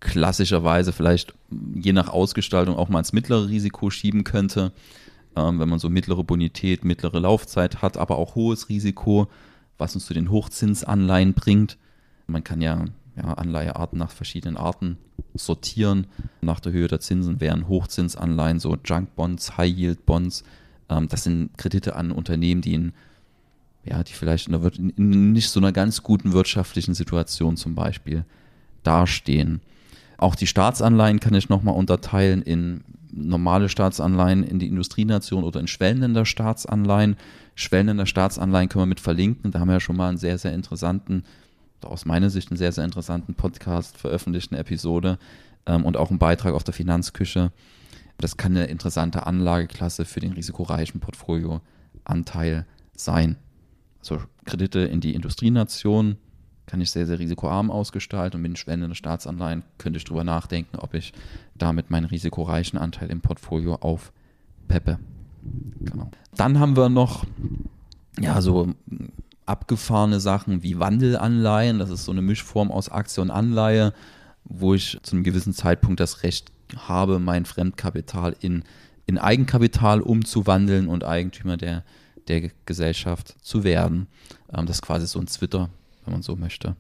klassischerweise 0.01 0.93
vielleicht 0.93 1.35
je 1.75 1.93
nach 1.93 2.09
Ausgestaltung 2.09 2.77
auch 2.77 2.89
mal 2.89 2.99
ins 2.99 3.13
mittlere 3.13 3.49
Risiko 3.49 3.91
schieben 3.91 4.25
könnte 4.25 4.73
ähm, 5.37 5.59
wenn 5.59 5.69
man 5.69 5.79
so 5.79 5.91
mittlere 5.91 6.25
Bonität, 6.25 6.85
mittlere 6.85 7.21
Laufzeit 7.21 7.83
hat, 7.83 7.97
aber 7.97 8.19
auch 8.19 8.35
hohes 8.35 8.69
Risiko, 8.69 9.29
was 9.79 9.95
uns 9.95 10.07
zu 10.07 10.15
den 10.15 10.31
Hochzinsanleihen 10.31 11.35
bringt. 11.35 11.77
Man 12.27 12.45
kann 12.45 12.61
ja, 12.61 12.85
ja 13.17 13.35
Anleihearten 13.35 13.99
nach 13.99 14.11
verschiedenen 14.11 14.57
Arten 14.57 14.99
sortieren. 15.35 16.07
Nach 16.41 16.61
der 16.61 16.73
Höhe 16.73 16.89
der 16.89 17.01
Zinsen 17.01 17.41
wären 17.41 17.69
Hochzinsanleihen, 17.69 18.61
so 18.61 18.77
Junk 18.85 19.15
Bonds, 19.17 19.57
High 19.57 19.77
Yield 19.77 20.07
Bonds. 20.07 20.45
Ähm, 20.89 21.09
das 21.09 21.25
sind 21.25 21.57
Kredite 21.59 21.97
an 21.97 22.13
Unternehmen, 22.13 22.61
die 22.61 22.75
in 22.75 22.93
ja, 23.85 24.03
die 24.03 24.13
vielleicht 24.13 24.49
in, 24.49 24.55
einer, 24.55 24.71
in 24.75 25.33
nicht 25.33 25.51
so 25.51 25.61
einer 25.61 25.73
ganz 25.73 26.03
guten 26.03 26.33
wirtschaftlichen 26.33 26.95
Situation 26.95 27.57
zum 27.57 27.75
Beispiel 27.75 28.25
dastehen. 28.83 29.61
Auch 30.17 30.35
die 30.35 30.47
Staatsanleihen 30.47 31.21
kann 31.21 31.35
ich 31.35 31.49
nochmal 31.49 31.75
unterteilen 31.75 32.43
in 32.43 32.85
normale 33.13 33.69
Staatsanleihen 33.69 34.43
in 34.43 34.59
die 34.59 34.67
Industrienation 34.67 35.45
oder 35.45 35.61
in 35.61 35.69
schwellender 35.69 36.27
Staatsanleihen. 36.27 37.17
Schwellender 37.55 38.07
Staatsanleihen 38.07 38.69
können 38.69 38.83
wir 38.83 38.87
mit 38.87 39.01
verlinken. 39.01 39.51
Da 39.51 39.61
haben 39.61 39.69
wir 39.69 39.75
ja 39.75 39.81
schon 39.81 39.97
mal 39.97 40.09
einen 40.09 40.19
sehr, 40.19 40.39
sehr 40.39 40.53
interessanten, 40.53 41.25
aus 41.83 42.07
meiner 42.07 42.31
Sicht 42.31 42.51
einen 42.51 42.57
sehr, 42.57 42.73
sehr 42.73 42.85
interessanten 42.85 43.35
Podcast 43.35 43.99
veröffentlicht, 43.99 44.53
eine 44.53 44.61
Episode 44.61 45.19
ähm, 45.67 45.85
und 45.85 45.97
auch 45.97 46.11
einen 46.11 46.19
Beitrag 46.19 46.55
auf 46.55 46.65
der 46.65 46.75
Finanzküche. 46.75 47.53
Das 48.19 48.37
kann 48.37 48.57
eine 48.57 48.67
interessante 48.67 49.27
Anlageklasse 49.27 50.05
für 50.05 50.21
den 50.21 50.33
risikoreichen 50.33 51.01
Portfolioanteil 51.01 52.67
sein. 52.97 53.37
Also 54.11 54.23
Kredite 54.45 54.81
in 54.81 55.01
die 55.01 55.15
Industrienation, 55.15 56.17
kann 56.67 56.81
ich 56.81 56.91
sehr, 56.91 57.07
sehr 57.07 57.19
risikoarm 57.19 57.71
ausgestalten 57.71 58.39
und 58.39 58.43
mit 58.43 58.53
den 58.53 58.57
schwellenden 58.57 58.95
Staatsanleihen 58.95 59.63
könnte 59.79 59.99
ich 59.99 60.05
darüber 60.05 60.25
nachdenken, 60.25 60.79
ob 60.79 60.95
ich 60.95 61.13
damit 61.57 61.91
meinen 61.91 62.07
risikoreichen 62.07 62.79
Anteil 62.79 63.11
im 63.11 63.21
Portfolio 63.21 63.77
aufpeppe. 63.77 64.99
Genau. 65.81 66.11
Dann 66.37 66.59
haben 66.59 66.77
wir 66.77 66.89
noch 66.89 67.25
ja, 68.19 68.41
so 68.41 68.75
abgefahrene 69.47 70.21
Sachen 70.21 70.63
wie 70.63 70.79
Wandelanleihen. 70.79 71.79
Das 71.79 71.91
ist 71.91 72.05
so 72.05 72.13
eine 72.13 72.23
Mischform 72.23 72.71
aus 72.71 72.89
Aktie 72.89 73.23
und 73.23 73.31
Anleihe, 73.31 73.93
wo 74.45 74.75
ich 74.75 74.99
zu 75.03 75.17
einem 75.17 75.25
gewissen 75.25 75.53
Zeitpunkt 75.53 76.01
das 76.01 76.23
Recht 76.23 76.51
habe, 76.77 77.19
mein 77.19 77.45
Fremdkapital 77.45 78.37
in, 78.41 78.65
in 79.07 79.19
Eigenkapital 79.19 80.01
umzuwandeln 80.01 80.89
und 80.89 81.05
Eigentümer 81.05 81.59
der, 81.59 81.85
der 82.29 82.51
Gesellschaft 82.67 83.37
zu 83.43 83.65
werden. 83.65 84.07
Ähm, 84.53 84.67
das 84.67 84.77
ist 84.77 84.83
quasi 84.83 85.07
so 85.07 85.21
ein 85.21 85.27
Twitter 85.27 85.71
wenn 86.05 86.13
man 86.13 86.23
so 86.23 86.37
möchte. 86.37 86.77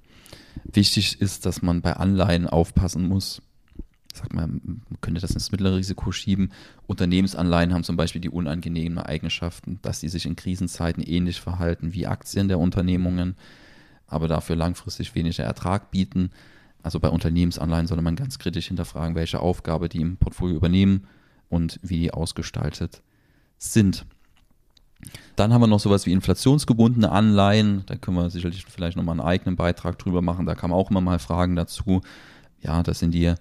Wichtig 0.64 1.20
ist, 1.20 1.46
dass 1.46 1.62
man 1.62 1.82
bei 1.82 1.94
Anleihen 1.94 2.46
aufpassen 2.46 3.08
muss. 3.08 3.42
Sag 4.12 4.32
mal, 4.32 4.46
man 4.46 4.82
könnte 5.00 5.20
das 5.20 5.32
ins 5.32 5.50
mittlere 5.50 5.76
Risiko 5.76 6.12
schieben. 6.12 6.52
Unternehmensanleihen 6.86 7.74
haben 7.74 7.82
zum 7.82 7.96
Beispiel 7.96 8.20
die 8.20 8.30
unangenehmen 8.30 8.98
Eigenschaften, 8.98 9.80
dass 9.82 10.00
sie 10.00 10.08
sich 10.08 10.24
in 10.26 10.36
Krisenzeiten 10.36 11.02
ähnlich 11.02 11.40
verhalten 11.40 11.94
wie 11.94 12.06
Aktien 12.06 12.46
der 12.46 12.60
Unternehmungen, 12.60 13.36
aber 14.06 14.28
dafür 14.28 14.54
langfristig 14.54 15.14
weniger 15.16 15.42
Ertrag 15.42 15.90
bieten. 15.90 16.30
Also 16.82 17.00
bei 17.00 17.08
Unternehmensanleihen 17.08 17.88
sollte 17.88 18.02
man 18.02 18.14
ganz 18.14 18.38
kritisch 18.38 18.68
hinterfragen, 18.68 19.16
welche 19.16 19.40
Aufgabe 19.40 19.88
die 19.88 20.00
im 20.00 20.16
Portfolio 20.16 20.56
übernehmen 20.56 21.08
und 21.48 21.80
wie 21.82 21.98
die 21.98 22.12
ausgestaltet 22.12 23.02
sind. 23.58 24.06
Dann 25.36 25.52
haben 25.52 25.60
wir 25.60 25.66
noch 25.66 25.80
sowas 25.80 26.06
wie 26.06 26.12
inflationsgebundene 26.12 27.10
Anleihen. 27.10 27.82
Da 27.86 27.96
können 27.96 28.16
wir 28.16 28.30
sicherlich 28.30 28.64
vielleicht 28.66 28.96
nochmal 28.96 29.18
einen 29.18 29.28
eigenen 29.28 29.56
Beitrag 29.56 29.98
drüber 29.98 30.22
machen. 30.22 30.46
Da 30.46 30.54
kann 30.54 30.70
man 30.70 30.78
auch 30.78 30.90
immer 30.90 31.00
mal 31.00 31.18
Fragen 31.18 31.56
dazu. 31.56 32.02
Ja, 32.62 32.82
das 32.82 33.00
sind 33.00 33.12
die, 33.12 33.34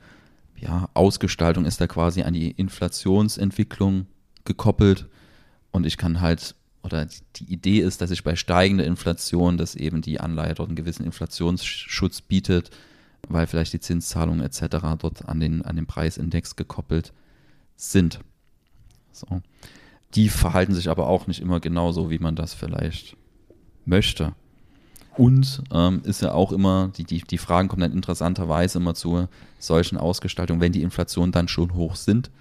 ja, 0.57 0.89
Ausgestaltung 0.93 1.65
ist 1.65 1.79
da 1.79 1.87
quasi 1.87 2.23
an 2.23 2.33
die 2.33 2.51
Inflationsentwicklung 2.51 4.07
gekoppelt. 4.43 5.07
Und 5.71 5.85
ich 5.85 5.97
kann 5.97 6.19
halt, 6.19 6.55
oder 6.83 7.07
die 7.35 7.51
Idee 7.51 7.79
ist, 7.79 8.01
dass 8.01 8.11
ich 8.11 8.23
bei 8.23 8.35
steigender 8.35 8.85
Inflation, 8.85 9.57
dass 9.57 9.75
eben 9.75 10.01
die 10.01 10.19
Anleihe 10.19 10.55
dort 10.55 10.69
einen 10.69 10.75
gewissen 10.75 11.05
Inflationsschutz 11.05 12.21
bietet, 12.21 12.71
weil 13.29 13.47
vielleicht 13.47 13.73
die 13.73 13.79
Zinszahlungen 13.79 14.41
etc. 14.41 14.77
dort 14.97 15.27
an 15.27 15.39
den, 15.39 15.61
an 15.61 15.75
den 15.75 15.85
Preisindex 15.85 16.55
gekoppelt 16.55 17.13
sind. 17.75 18.19
So. 19.11 19.41
Die 20.15 20.29
verhalten 20.29 20.73
sich 20.73 20.89
aber 20.89 21.07
auch 21.07 21.27
nicht 21.27 21.41
immer 21.41 21.59
genauso, 21.59 22.09
wie 22.09 22.19
man 22.19 22.35
das 22.35 22.53
vielleicht 22.53 23.17
möchte. 23.85 24.33
Und 25.15 25.63
ähm, 25.71 26.01
ist 26.05 26.21
ja 26.21 26.33
auch 26.33 26.51
immer, 26.51 26.91
die, 26.97 27.03
die, 27.03 27.21
die 27.21 27.37
Fragen 27.37 27.67
kommen 27.67 27.81
dann 27.81 27.91
interessanterweise 27.91 28.79
immer 28.79 28.95
zu 28.95 29.27
solchen 29.59 29.97
Ausgestaltungen, 29.97 30.61
wenn 30.61 30.71
die 30.71 30.81
Inflation 30.81 31.31
dann 31.31 31.47
schon 31.47 31.73
hoch 31.75 31.95
sind. 31.95 32.31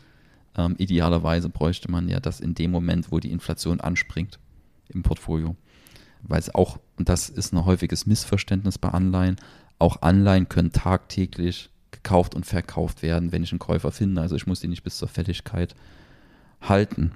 Ähm, 0.56 0.74
idealerweise 0.78 1.48
bräuchte 1.48 1.90
man 1.90 2.08
ja 2.08 2.20
das 2.20 2.40
in 2.40 2.54
dem 2.54 2.70
Moment, 2.70 3.12
wo 3.12 3.18
die 3.20 3.30
Inflation 3.30 3.80
anspringt 3.80 4.38
im 4.88 5.02
Portfolio. 5.02 5.56
Weil 6.22 6.38
es 6.38 6.54
auch, 6.54 6.78
und 6.96 7.08
das 7.08 7.28
ist 7.28 7.52
ein 7.52 7.64
häufiges 7.64 8.06
Missverständnis 8.06 8.78
bei 8.78 8.88
Anleihen, 8.88 9.36
auch 9.78 10.00
Anleihen 10.02 10.48
können 10.48 10.72
tagtäglich 10.72 11.70
gekauft 11.90 12.34
und 12.34 12.46
verkauft 12.46 13.02
werden, 13.02 13.32
wenn 13.32 13.42
ich 13.42 13.52
einen 13.52 13.58
Käufer 13.58 13.92
finde. 13.92 14.20
Also 14.20 14.36
ich 14.36 14.46
muss 14.46 14.60
die 14.60 14.68
nicht 14.68 14.84
bis 14.84 14.96
zur 14.96 15.08
Fälligkeit 15.08 15.74
halten. 16.60 17.12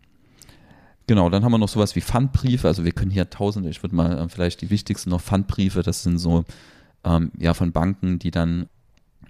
Genau, 1.06 1.30
dann 1.30 1.44
haben 1.44 1.52
wir 1.52 1.58
noch 1.58 1.68
sowas 1.68 1.94
wie 1.94 2.00
Pfandbriefe. 2.00 2.66
Also 2.66 2.84
wir 2.84 2.92
können 2.92 3.10
hier 3.10 3.30
tausende, 3.30 3.70
ich 3.70 3.82
würde 3.82 3.94
mal 3.94 4.18
äh, 4.18 4.28
vielleicht 4.28 4.60
die 4.60 4.70
wichtigsten 4.70 5.10
noch 5.10 5.20
Pfandbriefe, 5.20 5.82
das 5.82 6.02
sind 6.02 6.18
so 6.18 6.44
ähm, 7.04 7.30
ja 7.38 7.54
von 7.54 7.72
Banken, 7.72 8.18
die 8.18 8.30
dann, 8.30 8.66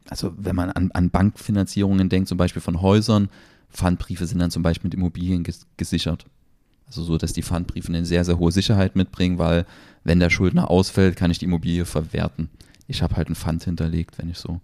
also 0.09 0.33
wenn 0.38 0.56
man 0.56 0.71
an, 0.71 0.90
an 0.92 1.11
Bankfinanzierungen 1.11 2.09
denkt, 2.09 2.28
zum 2.28 2.38
Beispiel 2.38 2.62
von 2.62 2.80
Häusern, 2.80 3.28
Pfandbriefe 3.71 4.26
sind 4.26 4.38
dann 4.38 4.50
zum 4.50 4.62
Beispiel 4.62 4.88
mit 4.88 4.95
Immobilien 4.95 5.42
ges 5.42 5.66
gesichert. 5.76 6.25
Also 6.87 7.02
so, 7.02 7.18
dass 7.18 7.33
die 7.33 7.42
Pfandbriefe 7.42 7.88
eine 7.88 8.06
sehr, 8.06 8.25
sehr 8.25 8.38
hohe 8.38 8.52
Sicherheit 8.52 8.95
mitbringen, 8.97 9.38
weil 9.38 9.66
wenn 10.04 10.21
der 10.21 10.30
Schuldner 10.30 10.71
ausfällt, 10.71 11.16
kann 11.16 11.33
ich 11.33 11.38
die 11.38 11.47
Immobilie 11.47 11.85
verwerten. 11.85 12.49
Ich 12.87 13.02
habe 13.02 13.16
halt 13.16 13.28
ein 13.28 13.35
Pfand 13.35 13.64
hinterlegt, 13.64 14.18
wenn 14.18 14.30
ich 14.30 14.38
so 14.38 14.61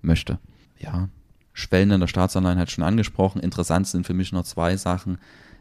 möchte. 0.00 0.38
Ja, 0.78 1.10
Schwellen 1.52 1.90
in 1.90 2.00
der 2.00 2.06
Staatsanleihen 2.06 2.58
hat 2.58 2.70
schon 2.70 2.84
angesprochen. 2.84 3.40
Interessant 3.42 3.86
sind 3.86 4.06
für 4.06 4.14
mich 4.14 4.32
noch 4.32 4.44
zwei 4.44 4.76
Sachen. 4.76 5.18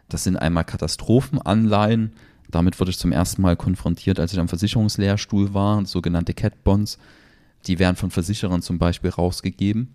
Das 0.09 0.23
sind 0.23 0.37
einmal 0.37 0.63
Katastrophenanleihen. 0.63 2.13
Damit 2.49 2.79
wurde 2.79 2.91
ich 2.91 2.97
zum 2.97 3.11
ersten 3.11 3.41
Mal 3.41 3.57
konfrontiert, 3.57 4.19
als 4.19 4.33
ich 4.33 4.39
am 4.39 4.47
Versicherungslehrstuhl 4.47 5.53
war, 5.53 5.85
sogenannte 5.85 6.33
Cat 6.33 6.63
Bonds. 6.63 6.97
Die 7.65 7.79
werden 7.79 7.97
von 7.97 8.11
Versicherern 8.11 8.61
zum 8.61 8.79
Beispiel 8.79 9.09
rausgegeben. 9.09 9.89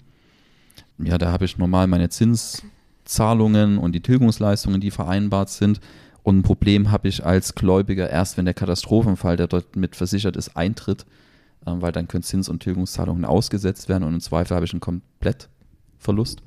Ja, 0.99 1.17
da 1.19 1.33
habe 1.33 1.47
ich 1.47 1.57
normal 1.57 1.87
meine 1.87 2.11
Zinszahlungen 2.11 3.79
und 3.79 3.93
die 3.93 4.03
Tilgungsleistungen, 4.03 4.81
die 4.81 4.91
vereinbart 4.91 5.49
sind. 5.49 5.81
Und 6.23 6.39
ein 6.39 6.43
Problem 6.43 6.91
habe 6.91 7.09
ich 7.09 7.25
als 7.25 7.55
Gläubiger 7.55 8.09
erst, 8.09 8.37
wenn 8.37 8.45
der 8.45 8.55
Katastrophenfall, 8.55 9.37
der 9.37 9.49
dort 9.49 9.75
mit 9.75 9.97
versichert 9.97 10.37
ist, 10.37 10.57
eintritt, 10.57 11.05
äh, 11.67 11.73
weil 11.75 11.93
dann 11.93 12.07
können 12.07 12.23
Zins- 12.23 12.49
und 12.49 12.63
Tilgungszahlungen 12.63 13.25
ausgesetzt 13.25 13.89
werden 13.89 14.05
und 14.05 14.15
im 14.15 14.21
Zweifel 14.21 14.55
habe 14.55 14.65
ich 14.65 14.73
einen 14.73 14.81
Komplettverlust. 14.81 16.43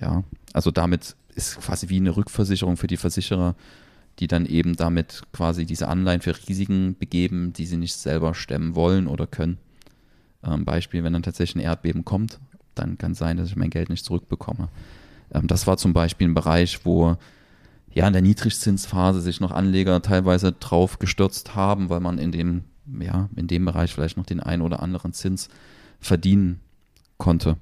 Ja, 0.00 0.22
also 0.52 0.70
damit 0.70 1.16
ist 1.34 1.60
quasi 1.60 1.88
wie 1.88 1.96
eine 1.96 2.16
Rückversicherung 2.16 2.76
für 2.76 2.86
die 2.86 2.96
Versicherer, 2.96 3.54
die 4.18 4.26
dann 4.26 4.46
eben 4.46 4.76
damit 4.76 5.22
quasi 5.32 5.64
diese 5.64 5.88
Anleihen 5.88 6.20
für 6.20 6.34
Risiken 6.48 6.96
begeben, 6.98 7.52
die 7.52 7.66
sie 7.66 7.76
nicht 7.76 7.94
selber 7.94 8.34
stemmen 8.34 8.74
wollen 8.74 9.06
oder 9.06 9.26
können. 9.26 9.58
Ähm, 10.44 10.64
Beispiel, 10.64 11.04
wenn 11.04 11.12
dann 11.12 11.22
tatsächlich 11.22 11.62
ein 11.62 11.66
Erdbeben 11.66 12.04
kommt, 12.04 12.38
dann 12.74 12.98
kann 12.98 13.12
es 13.12 13.18
sein, 13.18 13.36
dass 13.36 13.48
ich 13.48 13.56
mein 13.56 13.70
Geld 13.70 13.88
nicht 13.88 14.04
zurückbekomme. 14.04 14.68
Ähm, 15.32 15.46
das 15.46 15.66
war 15.66 15.76
zum 15.76 15.92
Beispiel 15.92 16.28
ein 16.28 16.34
Bereich, 16.34 16.84
wo 16.84 17.16
ja 17.92 18.06
in 18.06 18.12
der 18.12 18.22
Niedrigzinsphase 18.22 19.20
sich 19.20 19.40
noch 19.40 19.50
Anleger 19.50 20.00
teilweise 20.02 20.52
drauf 20.52 20.98
gestürzt 20.98 21.54
haben, 21.54 21.88
weil 21.88 22.00
man 22.00 22.18
in 22.18 22.32
dem, 22.32 22.64
ja, 23.00 23.28
in 23.36 23.46
dem 23.46 23.64
Bereich 23.64 23.92
vielleicht 23.92 24.16
noch 24.16 24.26
den 24.26 24.40
einen 24.40 24.62
oder 24.62 24.82
anderen 24.82 25.12
Zins 25.12 25.48
verdienen 25.98 26.60
konnte. 27.18 27.56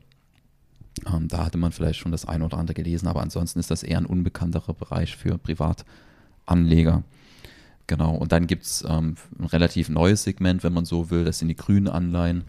Ähm, 1.07 1.29
da 1.29 1.45
hatte 1.45 1.59
man 1.59 1.73
vielleicht 1.73 2.01
schon 2.01 2.13
das 2.13 2.25
eine 2.25 2.45
oder 2.45 2.59
andere 2.59 2.75
gelesen, 2.75 3.09
aber 3.09 3.23
ansonsten 3.23 3.59
ist 3.59 3.71
das 3.71 3.83
eher 3.83 3.99
ein 3.99 4.07
unbekannterer 4.07 4.75
Bereich 4.75 5.17
für 5.17 5.39
Privatanleger. 5.39 7.03
Genau, 7.87 8.15
und 8.15 8.33
dann 8.33 8.47
gibt 8.47 8.65
es 8.65 8.85
ähm, 8.87 9.17
ein 9.39 9.47
relativ 9.47 9.89
neues 9.89 10.23
Segment, 10.23 10.63
wenn 10.63 10.75
man 10.75 10.85
so 10.85 11.11
will, 11.11 11.25
das 11.25 11.39
sind 11.39 11.49
die 11.49 11.57
grünen 11.57 11.89
Anleihen, 11.89 12.45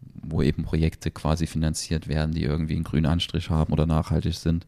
wo 0.00 0.42
eben 0.42 0.64
Projekte 0.64 1.10
quasi 1.10 1.46
finanziert 1.46 2.08
werden, 2.08 2.34
die 2.34 2.42
irgendwie 2.42 2.74
einen 2.74 2.84
grünen 2.84 3.06
Anstrich 3.06 3.50
haben 3.50 3.72
oder 3.72 3.86
nachhaltig 3.86 4.34
sind. 4.34 4.66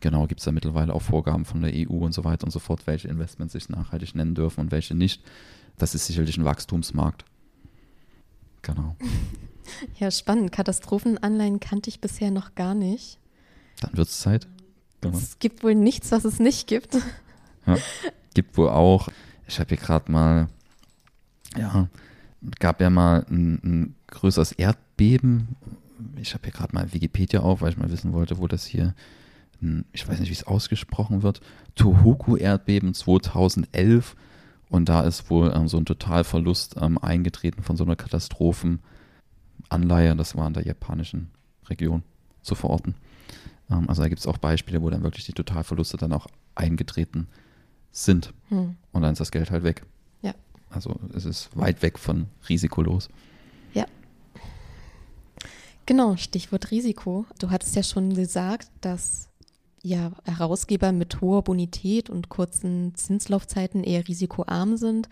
Genau, 0.00 0.26
gibt 0.26 0.40
es 0.40 0.44
da 0.44 0.52
mittlerweile 0.52 0.92
auch 0.92 1.02
Vorgaben 1.02 1.44
von 1.44 1.62
der 1.62 1.72
EU 1.74 2.04
und 2.04 2.12
so 2.12 2.24
weiter 2.24 2.44
und 2.44 2.50
so 2.50 2.58
fort, 2.58 2.86
welche 2.86 3.08
Investments 3.08 3.52
sich 3.52 3.68
nachhaltig 3.68 4.14
nennen 4.14 4.34
dürfen 4.34 4.60
und 4.60 4.72
welche 4.72 4.94
nicht. 4.94 5.22
Das 5.78 5.94
ist 5.94 6.06
sicherlich 6.06 6.36
ein 6.36 6.44
Wachstumsmarkt. 6.44 7.24
Genau. 8.62 8.96
Ja, 9.98 10.10
spannend. 10.10 10.52
Katastrophenanleihen 10.52 11.60
kannte 11.60 11.90
ich 11.90 12.00
bisher 12.00 12.30
noch 12.30 12.54
gar 12.54 12.74
nicht. 12.74 13.18
Dann 13.80 13.96
wird 13.96 14.08
es 14.08 14.20
Zeit. 14.20 14.46
Genau. 15.00 15.16
Es 15.16 15.38
gibt 15.38 15.62
wohl 15.62 15.74
nichts, 15.74 16.12
was 16.12 16.24
es 16.24 16.38
nicht 16.38 16.66
gibt. 16.66 16.96
Ja, 17.66 17.76
gibt 18.34 18.56
wohl 18.56 18.68
auch. 18.68 19.08
Ich 19.46 19.58
habe 19.60 19.68
hier 19.68 19.78
gerade 19.78 20.10
mal, 20.10 20.48
ja, 21.56 21.88
gab 22.58 22.80
ja 22.80 22.90
mal 22.90 23.26
ein, 23.28 23.60
ein 23.62 23.94
größeres 24.08 24.52
Erdbeben. 24.52 25.56
Ich 26.20 26.34
habe 26.34 26.44
hier 26.44 26.52
gerade 26.52 26.74
mal 26.74 26.92
Wikipedia 26.92 27.40
auf, 27.40 27.60
weil 27.60 27.70
ich 27.70 27.76
mal 27.76 27.90
wissen 27.90 28.12
wollte, 28.12 28.38
wo 28.38 28.46
das 28.46 28.64
hier, 28.64 28.94
ich 29.92 30.06
weiß 30.06 30.18
nicht, 30.20 30.28
wie 30.28 30.34
es 30.34 30.46
ausgesprochen 30.46 31.22
wird, 31.22 31.40
Tohoku-Erdbeben 31.76 32.94
2011. 32.94 34.16
Und 34.68 34.88
da 34.88 35.02
ist 35.02 35.30
wohl 35.30 35.52
ähm, 35.54 35.68
so 35.68 35.76
ein 35.76 35.84
Totalverlust 35.84 36.76
ähm, 36.80 36.98
eingetreten 36.98 37.62
von 37.62 37.76
so 37.76 37.84
einer 37.84 37.96
Katastrophen. 37.96 38.80
Anleihe, 39.68 40.14
das 40.16 40.36
war 40.36 40.46
in 40.46 40.54
der 40.54 40.66
japanischen 40.66 41.30
Region 41.68 42.02
zu 42.42 42.54
verorten. 42.54 42.94
Ähm, 43.70 43.88
also 43.88 44.02
da 44.02 44.08
gibt 44.08 44.20
es 44.20 44.26
auch 44.26 44.38
Beispiele, 44.38 44.82
wo 44.82 44.90
dann 44.90 45.02
wirklich 45.02 45.24
die 45.24 45.32
Totalverluste 45.32 45.96
dann 45.96 46.12
auch 46.12 46.26
eingetreten 46.54 47.28
sind. 47.90 48.32
Hm. 48.48 48.76
Und 48.92 49.02
dann 49.02 49.12
ist 49.12 49.20
das 49.20 49.30
Geld 49.30 49.50
halt 49.50 49.64
weg. 49.64 49.84
Ja. 50.22 50.34
Also 50.70 50.96
es 51.14 51.24
ist 51.24 51.56
weit 51.56 51.82
weg 51.82 51.98
von 51.98 52.26
risikolos. 52.48 53.08
Ja. 53.74 53.86
Genau, 55.86 56.16
Stichwort 56.16 56.70
Risiko. 56.70 57.26
Du 57.38 57.50
hattest 57.50 57.76
ja 57.76 57.82
schon 57.82 58.14
gesagt, 58.14 58.70
dass 58.80 59.28
ja, 59.82 60.10
Herausgeber 60.24 60.90
mit 60.90 61.20
hoher 61.20 61.42
Bonität 61.42 62.10
und 62.10 62.28
kurzen 62.28 62.94
Zinslaufzeiten 62.96 63.84
eher 63.84 64.08
risikoarm 64.08 64.76
sind. 64.76 65.08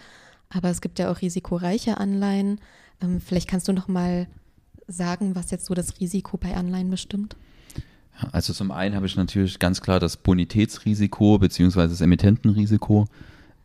Aber 0.49 0.69
es 0.69 0.81
gibt 0.81 0.99
ja 0.99 1.11
auch 1.13 1.21
risikoreiche 1.21 1.99
Anleihen. 1.99 2.61
Ähm, 3.01 3.21
vielleicht 3.21 3.49
kannst 3.49 3.69
du 3.69 3.73
noch 3.73 3.87
mal 3.87 4.27
sagen, 4.87 5.35
was 5.35 5.51
jetzt 5.51 5.67
so 5.67 5.75
das 5.75 6.01
Risiko 6.01 6.37
bei 6.37 6.55
Anleihen 6.55 6.91
bestimmt? 6.91 7.37
Also 8.33 8.53
zum 8.53 8.71
einen 8.71 8.95
habe 8.95 9.07
ich 9.07 9.17
natürlich 9.17 9.59
ganz 9.59 9.81
klar 9.81 9.99
das 9.99 10.17
Bonitätsrisiko 10.17 11.39
beziehungsweise 11.39 11.91
das 11.91 12.01
Emittentenrisiko. 12.01 13.07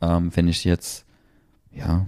Ähm, 0.02 0.32
wenn 0.36 0.48
ich 0.48 0.64
jetzt, 0.64 1.06
ja, 1.72 2.08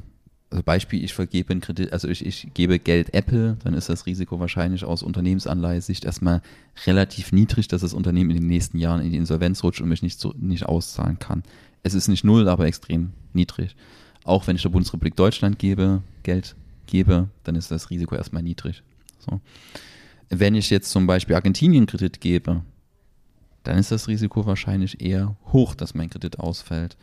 also 0.50 0.64
Beispiel, 0.64 1.04
ich 1.04 1.14
vergebe 1.14 1.58
Kredit, 1.60 1.94
also 1.94 2.08
ich, 2.08 2.26
ich 2.26 2.54
gebe 2.54 2.80
Geld 2.80 3.14
Apple, 3.14 3.58
dann 3.64 3.74
ist 3.74 3.90
das 3.90 4.06
Risiko 4.06 4.40
wahrscheinlich 4.40 4.84
aus 4.84 5.04
Unternehmensanleihesicht 5.04 6.04
erstmal 6.04 6.42
relativ 6.86 7.32
niedrig, 7.32 7.68
dass 7.68 7.82
das 7.82 7.94
Unternehmen 7.94 8.32
in 8.32 8.38
den 8.38 8.48
nächsten 8.48 8.78
Jahren 8.78 9.02
in 9.02 9.12
die 9.12 9.18
Insolvenz 9.18 9.64
rutscht 9.64 9.82
und 9.82 9.90
mich 9.90 10.02
nicht, 10.02 10.20
so, 10.20 10.34
nicht 10.38 10.66
auszahlen 10.66 11.20
kann. 11.20 11.44
Es 11.84 11.94
ist 11.94 12.08
nicht 12.08 12.24
null, 12.24 12.50
aber 12.50 12.66
extrem 12.66 13.12
niedrig. 13.34 13.76
Auch 14.24 14.46
wenn 14.48 14.56
ich 14.56 14.62
der 14.62 14.70
Bundesrepublik 14.70 15.16
Deutschland 15.16 15.58
gebe, 15.58 16.02
Geld 16.24 16.56
gebe, 16.86 17.30
dann 17.44 17.56
ist 17.56 17.72
das 17.72 17.90
Risiko 17.90 18.16
erstmal 18.16 18.44
niedrig. 18.44 18.84
So. 19.22 19.42
Wenn 20.30 20.56
ich 20.56 20.70
jetzt 20.70 20.92
zum 20.92 21.08
Beispiel 21.08 21.36
Argentinien 21.36 21.86
Kredit 21.86 22.22
gebe, 22.22 22.64
dann 23.64 23.78
ist 23.78 23.92
das 23.92 24.08
Risiko 24.08 24.46
wahrscheinlich 24.46 25.02
eher 25.02 25.36
hoch, 25.52 25.76
dass 25.76 25.94
mein 25.94 26.10
Kredit 26.10 26.40
ausfällt. 26.40 26.98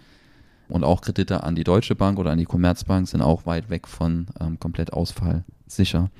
Und 0.69 0.85
auch 0.85 1.01
Kredite 1.01 1.45
an 1.45 1.55
die 1.55 1.65
Deutsche 1.65 1.95
Bank 1.95 2.19
oder 2.19 2.31
an 2.31 2.39
die 2.39 2.45
Commerzbank 2.45 3.09
sind 3.09 3.23
auch 3.23 3.47
weit 3.47 3.71
weg 3.71 3.87
von 3.87 4.27
ähm, 4.41 4.59
Komplettausfall 4.59 5.45
sicher. 5.67 6.11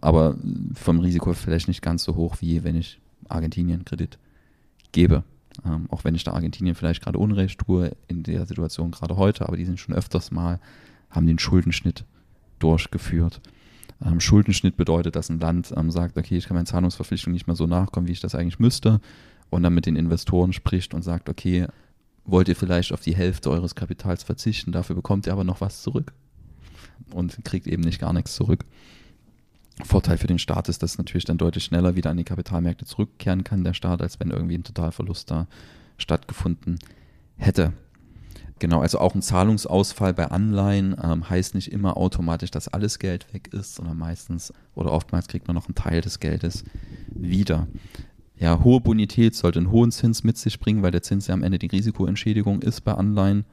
Aber 0.00 0.36
vom 0.74 1.00
Risiko 1.00 1.32
vielleicht 1.34 1.68
nicht 1.68 1.82
ganz 1.82 2.04
so 2.04 2.16
hoch, 2.16 2.36
wie 2.40 2.64
wenn 2.64 2.76
ich 2.76 3.00
Argentinien 3.28 3.84
Kredit 3.84 4.18
gebe. 4.92 5.24
Ähm, 5.64 5.86
auch 5.90 6.04
wenn 6.04 6.14
ich 6.14 6.24
da 6.24 6.32
Argentinien 6.32 6.74
vielleicht 6.74 7.02
gerade 7.02 7.18
Unrecht 7.18 7.60
tue, 7.60 7.94
in 8.08 8.22
der 8.22 8.46
Situation 8.46 8.90
gerade 8.90 9.16
heute, 9.16 9.46
aber 9.46 9.56
die 9.56 9.66
sind 9.66 9.78
schon 9.78 9.94
öfters 9.94 10.30
mal, 10.30 10.58
haben 11.10 11.26
den 11.26 11.38
Schuldenschnitt 11.38 12.04
durchgeführt. 12.58 13.40
Ähm, 14.04 14.20
Schuldenschnitt 14.20 14.76
bedeutet, 14.76 15.16
dass 15.16 15.28
ein 15.28 15.38
Land 15.38 15.72
ähm, 15.76 15.90
sagt, 15.90 16.16
okay, 16.16 16.36
ich 16.36 16.46
kann 16.46 16.56
meinen 16.56 16.66
Zahlungsverpflichtungen 16.66 17.34
nicht 17.34 17.46
mehr 17.46 17.56
so 17.56 17.66
nachkommen, 17.66 18.08
wie 18.08 18.12
ich 18.12 18.20
das 18.20 18.34
eigentlich 18.34 18.58
müsste. 18.58 19.00
Und 19.50 19.62
dann 19.62 19.74
mit 19.74 19.86
den 19.86 19.96
Investoren 19.96 20.52
spricht 20.52 20.94
und 20.94 21.02
sagt, 21.02 21.28
okay, 21.28 21.66
wollt 22.24 22.48
ihr 22.48 22.56
vielleicht 22.56 22.92
auf 22.92 23.00
die 23.00 23.14
Hälfte 23.14 23.50
eures 23.50 23.74
Kapitals 23.74 24.22
verzichten, 24.22 24.72
dafür 24.72 24.96
bekommt 24.96 25.26
ihr 25.26 25.32
aber 25.32 25.44
noch 25.44 25.60
was 25.60 25.82
zurück. 25.82 26.12
Und 27.12 27.44
kriegt 27.44 27.66
eben 27.66 27.82
nicht 27.82 28.00
gar 28.00 28.12
nichts 28.12 28.34
zurück. 28.34 28.64
Vorteil 29.84 30.18
für 30.18 30.26
den 30.26 30.38
Staat 30.38 30.68
ist, 30.68 30.82
dass 30.82 30.98
natürlich 30.98 31.24
dann 31.24 31.38
deutlich 31.38 31.64
schneller 31.64 31.96
wieder 31.96 32.10
an 32.10 32.16
die 32.16 32.24
Kapitalmärkte 32.24 32.84
zurückkehren 32.84 33.44
kann, 33.44 33.64
der 33.64 33.74
Staat, 33.74 34.02
als 34.02 34.20
wenn 34.20 34.30
irgendwie 34.30 34.56
ein 34.56 34.64
Totalverlust 34.64 35.30
da 35.30 35.46
stattgefunden 35.98 36.78
hätte. 37.36 37.72
Genau, 38.62 38.80
also 38.80 39.00
auch 39.00 39.16
ein 39.16 39.22
Zahlungsausfall 39.22 40.14
bei 40.14 40.26
Anleihen 40.26 40.94
ähm, 41.02 41.28
heißt 41.28 41.56
nicht 41.56 41.72
immer 41.72 41.96
automatisch, 41.96 42.52
dass 42.52 42.68
alles 42.68 43.00
Geld 43.00 43.26
weg 43.34 43.52
ist, 43.52 43.74
sondern 43.74 43.98
meistens 43.98 44.52
oder 44.76 44.92
oftmals 44.92 45.26
kriegt 45.26 45.48
man 45.48 45.56
noch 45.56 45.66
einen 45.66 45.74
Teil 45.74 46.00
des 46.00 46.20
Geldes 46.20 46.62
wieder. 47.08 47.66
Ja, 48.36 48.62
hohe 48.62 48.80
Bonität 48.80 49.34
sollte 49.34 49.58
einen 49.58 49.72
hohen 49.72 49.90
Zins 49.90 50.22
mit 50.22 50.38
sich 50.38 50.60
bringen, 50.60 50.80
weil 50.84 50.92
der 50.92 51.02
Zins 51.02 51.26
ja 51.26 51.34
am 51.34 51.42
Ende 51.42 51.58
die 51.58 51.66
Risikoentschädigung 51.66 52.62
ist 52.62 52.82
bei 52.82 52.94
Anleihen, 52.94 53.46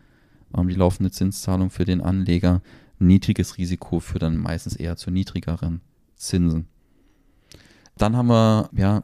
ähm, 0.55 0.67
die 0.67 0.75
laufende 0.75 1.09
Zinszahlung 1.09 1.71
für 1.71 1.85
den 1.85 2.01
Anleger. 2.01 2.61
Niedriges 2.99 3.57
Risiko 3.57 3.99
führt 3.99 4.21
dann 4.21 4.37
meistens 4.37 4.75
eher 4.75 4.95
zu 4.95 5.09
niedrigeren 5.09 5.81
Zinsen. 6.17 6.67
Dann 7.97 8.15
haben 8.15 8.27
wir 8.27 8.69
ja 8.73 9.01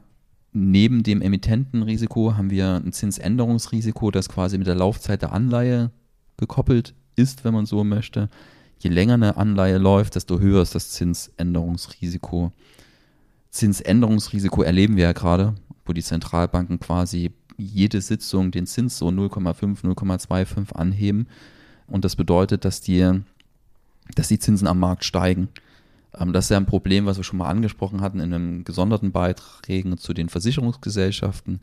neben 0.56 1.04
dem 1.04 1.22
Emittentenrisiko 1.22 2.38
haben 2.38 2.50
wir 2.50 2.82
ein 2.84 2.94
Zinsänderungsrisiko, 2.94 4.10
das 4.10 4.30
quasi 4.30 4.58
mit 4.58 4.68
der 4.68 4.76
Laufzeit 4.76 5.22
der 5.22 5.34
Anleihe 5.34 5.92
gekoppelt 6.38 6.96
ist, 7.18 7.44
wenn 7.44 7.54
man 7.54 7.66
so 7.66 7.84
möchte. 7.84 8.30
Je 8.80 8.90
länger 8.90 9.16
eine 9.16 9.36
Anleihe 9.36 9.78
läuft, 9.78 10.16
desto 10.16 10.40
höher 10.40 10.62
ist 10.62 10.74
das 10.74 10.92
Zinsänderungsrisiko. 10.92 12.54
Zinsänderungsrisiko 13.50 14.64
erleben 14.64 14.96
wir 14.96 15.04
ja 15.04 15.12
gerade, 15.12 15.56
wo 15.86 15.92
die 15.92 16.04
Zentralbanken 16.04 16.80
quasi 16.80 17.32
jede 17.58 18.00
Sitzung 18.00 18.52
den 18.52 18.66
Zins 18.66 18.98
so 18.98 19.10
0,5, 19.10 19.84
0,25 19.84 20.72
anheben. 20.74 21.28
Und 21.88 22.06
das 22.06 22.16
bedeutet, 22.16 22.64
dass 22.64 22.80
die, 22.80 23.22
dass 24.16 24.30
die 24.30 24.40
Zinsen 24.40 24.68
am 24.68 24.80
Markt 24.80 25.04
steigen. 25.04 25.50
Ähm, 26.20 26.34
das 26.34 26.46
ist 26.46 26.50
ja 26.50 26.58
ein 26.58 26.66
Problem, 26.66 27.06
was 27.06 27.18
wir 27.18 27.24
schon 27.24 27.40
mal 27.40 27.50
angesprochen 27.50 28.02
hatten 28.02 28.20
in 28.20 28.34
einem 28.34 28.64
gesonderten 28.64 29.12
Beiträgen 29.12 29.98
zu 29.98 30.14
den 30.14 30.30
Versicherungsgesellschaften. 30.30 31.60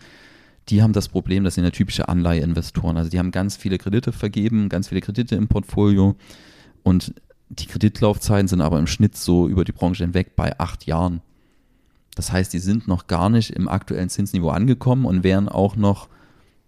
Die 0.69 0.83
haben 0.83 0.93
das 0.93 1.09
Problem, 1.09 1.45
dass 1.45 1.57
sie 1.57 1.61
eine 1.61 1.73
typische 1.73 2.09
Anleiheinvestoren, 2.09 2.97
also 2.97 3.11
die 3.11 3.19
haben 3.19 3.33
ganz 3.33 3.57
viele 3.57 3.79
Kredite 3.79 4.13
vergeben, 4.13 4.69
ganz 4.69 4.89
viele 4.89 5.01
Kredite 5.01 5.35
im 5.35 5.49
Portfolio 5.49 6.15
und 6.85 7.15
die 7.49 7.67
Kreditlaufzeiten 7.67 8.49
sind 8.49 8.61
aber 8.61 8.79
im 8.79 8.87
Schnitt 8.87 9.17
so 9.17 9.49
über 9.49 9.65
die 9.65 9.73
Branche 9.73 10.05
hinweg 10.05 10.37
bei 10.37 10.59
acht 10.59 10.87
Jahren. 10.87 11.21
Das 12.15 12.33
heißt, 12.33 12.53
die 12.53 12.59
sind 12.59 12.89
noch 12.89 13.07
gar 13.07 13.29
nicht 13.29 13.51
im 13.51 13.69
aktuellen 13.69 14.09
Zinsniveau 14.09 14.51
angekommen 14.51 15.05
und 15.05 15.25
wären 15.25 15.49
auch 15.49 15.77
noch 15.77 16.09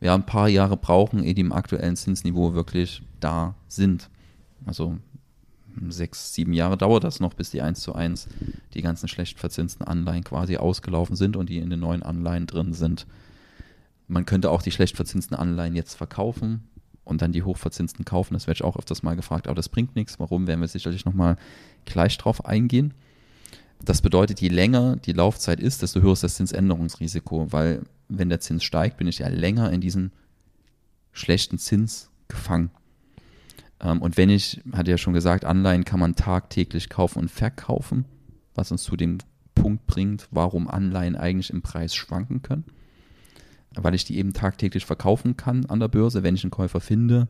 ja, 0.00 0.14
ein 0.14 0.26
paar 0.26 0.48
Jahre 0.48 0.76
brauchen, 0.76 1.22
ehe 1.22 1.34
die 1.34 1.40
im 1.40 1.52
aktuellen 1.52 1.96
Zinsniveau 1.96 2.54
wirklich 2.54 3.02
da 3.20 3.54
sind. 3.68 4.10
Also 4.66 4.98
sechs, 5.88 6.32
sieben 6.32 6.52
Jahre 6.52 6.76
dauert 6.76 7.04
das 7.04 7.20
noch, 7.20 7.34
bis 7.34 7.50
die 7.50 7.62
1 7.62 7.80
zu 7.80 7.94
1 7.94 8.28
die 8.74 8.82
ganzen 8.82 9.08
schlecht 9.08 9.38
verzinsten 9.38 9.84
Anleihen 9.84 10.24
quasi 10.24 10.56
ausgelaufen 10.56 11.16
sind 11.16 11.36
und 11.36 11.48
die 11.48 11.58
in 11.58 11.70
den 11.70 11.80
neuen 11.80 12.02
Anleihen 12.02 12.46
drin 12.46 12.72
sind. 12.72 13.06
Man 14.08 14.26
könnte 14.26 14.50
auch 14.50 14.62
die 14.62 14.70
schlecht 14.70 14.96
verzinsten 14.96 15.34
Anleihen 15.34 15.74
jetzt 15.74 15.94
verkaufen 15.94 16.64
und 17.04 17.22
dann 17.22 17.32
die 17.32 17.42
hochverzinsten 17.42 18.04
kaufen. 18.04 18.34
Das 18.34 18.46
werde 18.46 18.58
ich 18.58 18.64
auch 18.64 18.76
öfters 18.76 19.02
mal 19.02 19.16
gefragt, 19.16 19.46
aber 19.46 19.54
das 19.54 19.68
bringt 19.68 19.96
nichts. 19.96 20.18
Warum, 20.18 20.46
werden 20.46 20.60
wir 20.60 20.68
sicherlich 20.68 21.04
nochmal 21.04 21.36
gleich 21.84 22.16
drauf 22.18 22.44
eingehen. 22.44 22.94
Das 23.82 24.00
bedeutet, 24.00 24.40
je 24.40 24.48
länger 24.48 24.96
die 24.96 25.12
Laufzeit 25.12 25.60
ist, 25.60 25.82
desto 25.82 26.00
höher 26.00 26.12
ist 26.12 26.22
das 26.22 26.36
Zinsänderungsrisiko, 26.36 27.52
weil 27.52 27.82
wenn 28.08 28.28
der 28.28 28.40
Zins 28.40 28.64
steigt, 28.64 28.96
bin 28.96 29.06
ich 29.06 29.18
ja 29.18 29.28
länger 29.28 29.70
in 29.72 29.80
diesem 29.80 30.10
schlechten 31.12 31.58
Zins 31.58 32.10
gefangen. 32.28 32.70
Ähm, 33.80 34.02
und 34.02 34.16
wenn 34.16 34.30
ich, 34.30 34.60
hatte 34.72 34.90
ja 34.90 34.98
schon 34.98 35.14
gesagt, 35.14 35.44
Anleihen 35.44 35.84
kann 35.84 36.00
man 36.00 36.16
tagtäglich 36.16 36.88
kaufen 36.88 37.20
und 37.20 37.30
verkaufen, 37.30 38.04
was 38.54 38.70
uns 38.70 38.82
zu 38.82 38.96
dem 38.96 39.18
Punkt 39.54 39.86
bringt, 39.86 40.28
warum 40.30 40.68
Anleihen 40.68 41.16
eigentlich 41.16 41.50
im 41.50 41.62
Preis 41.62 41.94
schwanken 41.94 42.42
können. 42.42 42.64
Weil 43.74 43.94
ich 43.94 44.04
die 44.04 44.18
eben 44.18 44.32
tagtäglich 44.32 44.86
verkaufen 44.86 45.36
kann 45.36 45.66
an 45.66 45.80
der 45.80 45.88
Börse. 45.88 46.22
Wenn 46.22 46.34
ich 46.34 46.44
einen 46.44 46.50
Käufer 46.50 46.80
finde, 46.80 47.28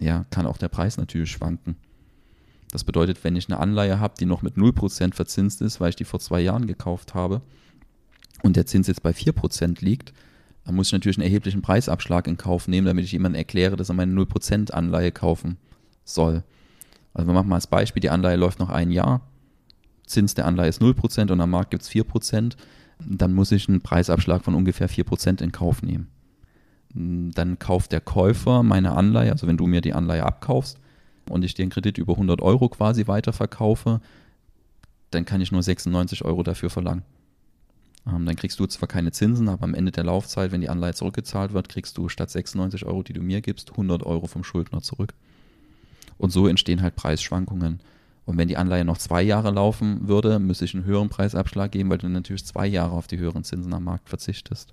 ja, 0.00 0.24
kann 0.30 0.46
auch 0.46 0.58
der 0.58 0.68
Preis 0.68 0.96
natürlich 0.96 1.30
schwanken. 1.30 1.76
Das 2.70 2.84
bedeutet, 2.84 3.22
wenn 3.22 3.36
ich 3.36 3.48
eine 3.48 3.60
Anleihe 3.60 4.00
habe, 4.00 4.14
die 4.18 4.26
noch 4.26 4.42
mit 4.42 4.56
0% 4.56 5.14
verzinst 5.14 5.62
ist, 5.62 5.80
weil 5.80 5.90
ich 5.90 5.96
die 5.96 6.04
vor 6.04 6.20
zwei 6.20 6.40
Jahren 6.40 6.66
gekauft 6.66 7.14
habe 7.14 7.40
und 8.42 8.56
der 8.56 8.66
Zins 8.66 8.88
jetzt 8.88 9.02
bei 9.02 9.10
4% 9.10 9.84
liegt, 9.84 10.12
dann 10.64 10.74
muss 10.74 10.88
ich 10.88 10.92
natürlich 10.92 11.18
einen 11.18 11.26
erheblichen 11.26 11.62
Preisabschlag 11.62 12.26
in 12.26 12.36
Kauf 12.36 12.68
nehmen, 12.68 12.86
damit 12.86 13.04
ich 13.04 13.12
jemandem 13.12 13.38
erkläre, 13.38 13.76
dass 13.76 13.90
er 13.90 13.94
meine 13.94 14.12
0% 14.12 14.70
Anleihe 14.70 15.12
kaufen 15.12 15.58
soll. 16.04 16.42
Also 17.12 17.28
wir 17.28 17.34
machen 17.34 17.48
mal 17.48 17.56
als 17.56 17.66
Beispiel, 17.66 18.00
die 18.00 18.10
Anleihe 18.10 18.36
läuft 18.36 18.58
noch 18.58 18.70
ein 18.70 18.90
Jahr, 18.90 19.20
Zins 20.06 20.34
der 20.34 20.46
Anleihe 20.46 20.68
ist 20.68 20.82
0% 20.82 21.32
und 21.32 21.40
am 21.40 21.50
Markt 21.50 21.70
gibt 21.70 21.82
es 21.82 21.90
4%, 21.90 22.56
dann 23.00 23.32
muss 23.32 23.52
ich 23.52 23.68
einen 23.68 23.80
Preisabschlag 23.80 24.44
von 24.44 24.54
ungefähr 24.54 24.88
4% 24.88 25.42
in 25.42 25.52
Kauf 25.52 25.82
nehmen. 25.82 26.08
Dann 26.94 27.58
kauft 27.58 27.92
der 27.92 28.00
Käufer 28.00 28.62
meine 28.62 28.92
Anleihe, 28.92 29.32
also 29.32 29.46
wenn 29.46 29.56
du 29.56 29.66
mir 29.66 29.80
die 29.80 29.94
Anleihe 29.94 30.24
abkaufst 30.24 30.78
und 31.28 31.44
ich 31.44 31.54
den 31.54 31.70
Kredit 31.70 31.98
über 31.98 32.12
100 32.12 32.40
Euro 32.42 32.68
quasi 32.68 33.06
weiterverkaufe, 33.06 34.00
dann 35.10 35.24
kann 35.24 35.40
ich 35.40 35.50
nur 35.50 35.62
96 35.62 36.24
Euro 36.24 36.42
dafür 36.42 36.70
verlangen. 36.70 37.02
Ähm, 38.06 38.26
dann 38.26 38.36
kriegst 38.36 38.58
du 38.60 38.66
zwar 38.66 38.88
keine 38.88 39.12
Zinsen, 39.12 39.48
aber 39.48 39.64
am 39.64 39.74
Ende 39.74 39.92
der 39.92 40.04
Laufzeit, 40.04 40.52
wenn 40.52 40.60
die 40.60 40.68
Anleihe 40.68 40.94
zurückgezahlt 40.94 41.52
wird, 41.52 41.68
kriegst 41.68 41.96
du 41.96 42.08
statt 42.08 42.30
96 42.30 42.84
Euro, 42.84 43.02
die 43.02 43.12
du 43.12 43.20
mir 43.20 43.40
gibst, 43.40 43.70
100 43.70 44.04
Euro 44.04 44.26
vom 44.26 44.44
Schuldner 44.44 44.82
zurück. 44.82 45.14
Und 46.18 46.30
so 46.30 46.46
entstehen 46.46 46.82
halt 46.82 46.96
Preisschwankungen. 46.96 47.80
Und 48.26 48.38
wenn 48.38 48.48
die 48.48 48.56
Anleihe 48.56 48.84
noch 48.84 48.98
zwei 48.98 49.22
Jahre 49.22 49.50
laufen 49.50 50.08
würde, 50.08 50.38
müsste 50.38 50.64
ich 50.64 50.74
einen 50.74 50.84
höheren 50.84 51.08
Preisabschlag 51.08 51.72
geben, 51.72 51.90
weil 51.90 51.98
du 51.98 52.08
natürlich 52.08 52.44
zwei 52.44 52.66
Jahre 52.66 52.92
auf 52.92 53.06
die 53.06 53.18
höheren 53.18 53.44
Zinsen 53.44 53.74
am 53.74 53.84
Markt 53.84 54.08
verzichtest. 54.08 54.72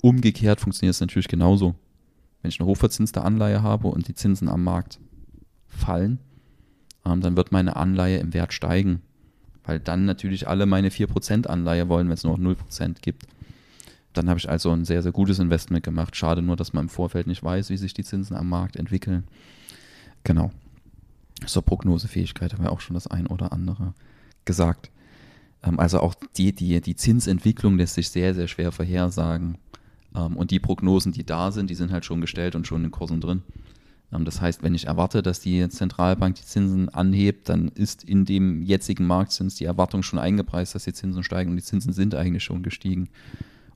Umgekehrt 0.00 0.60
funktioniert 0.60 0.94
es 0.94 1.00
natürlich 1.00 1.28
genauso. 1.28 1.74
Wenn 2.40 2.50
ich 2.50 2.60
eine 2.60 2.68
hochverzinste 2.68 3.22
Anleihe 3.22 3.62
habe 3.62 3.88
und 3.88 4.08
die 4.08 4.14
Zinsen 4.14 4.48
am 4.48 4.64
Markt 4.64 4.98
fallen, 5.66 6.18
ähm, 7.04 7.20
dann 7.20 7.36
wird 7.36 7.52
meine 7.52 7.76
Anleihe 7.76 8.18
im 8.18 8.34
Wert 8.34 8.52
steigen, 8.52 9.02
weil 9.64 9.80
dann 9.80 10.04
natürlich 10.04 10.48
alle 10.48 10.66
meine 10.66 10.90
4% 10.90 11.46
Anleihe 11.46 11.88
wollen, 11.88 12.08
wenn 12.08 12.14
es 12.14 12.24
nur 12.24 12.36
noch 12.36 12.56
0% 12.56 12.96
gibt. 13.00 13.26
Dann 14.12 14.28
habe 14.28 14.38
ich 14.38 14.48
also 14.48 14.70
ein 14.70 14.84
sehr, 14.84 15.02
sehr 15.02 15.12
gutes 15.12 15.38
Investment 15.38 15.84
gemacht. 15.84 16.16
Schade 16.16 16.42
nur, 16.42 16.56
dass 16.56 16.72
man 16.72 16.84
im 16.84 16.88
Vorfeld 16.88 17.26
nicht 17.26 17.42
weiß, 17.42 17.70
wie 17.70 17.76
sich 17.76 17.94
die 17.94 18.04
Zinsen 18.04 18.36
am 18.36 18.48
Markt 18.48 18.76
entwickeln. 18.76 19.24
Genau. 20.24 20.52
Zur 21.46 21.62
Prognosefähigkeit 21.62 22.52
haben 22.52 22.64
wir 22.64 22.72
auch 22.72 22.80
schon 22.80 22.94
das 22.94 23.06
ein 23.06 23.26
oder 23.26 23.52
andere 23.52 23.94
gesagt. 24.44 24.90
Ähm, 25.62 25.78
also 25.78 26.00
auch 26.00 26.14
die, 26.36 26.54
die, 26.54 26.80
die 26.80 26.96
Zinsentwicklung 26.96 27.76
lässt 27.78 27.94
sich 27.94 28.10
sehr, 28.10 28.34
sehr 28.34 28.48
schwer 28.48 28.72
vorhersagen. 28.72 29.58
Ähm, 30.14 30.36
und 30.36 30.50
die 30.50 30.60
Prognosen, 30.60 31.12
die 31.12 31.24
da 31.24 31.50
sind, 31.50 31.70
die 31.70 31.74
sind 31.74 31.90
halt 31.90 32.04
schon 32.04 32.20
gestellt 32.20 32.54
und 32.54 32.66
schon 32.66 32.84
in 32.84 32.90
Kursen 32.90 33.20
drin. 33.20 33.42
Ähm, 34.12 34.24
das 34.24 34.40
heißt, 34.40 34.62
wenn 34.62 34.74
ich 34.74 34.86
erwarte, 34.86 35.22
dass 35.22 35.40
die 35.40 35.68
Zentralbank 35.68 36.36
die 36.36 36.44
Zinsen 36.44 36.88
anhebt, 36.88 37.48
dann 37.48 37.68
ist 37.68 38.04
in 38.04 38.24
dem 38.24 38.62
jetzigen 38.62 39.06
Marktzins 39.06 39.54
die 39.54 39.64
Erwartung 39.64 40.02
schon 40.02 40.18
eingepreist, 40.18 40.74
dass 40.74 40.84
die 40.84 40.92
Zinsen 40.92 41.22
steigen 41.22 41.50
und 41.50 41.56
die 41.56 41.62
Zinsen 41.62 41.92
sind 41.92 42.14
eigentlich 42.14 42.44
schon 42.44 42.62
gestiegen. 42.62 43.08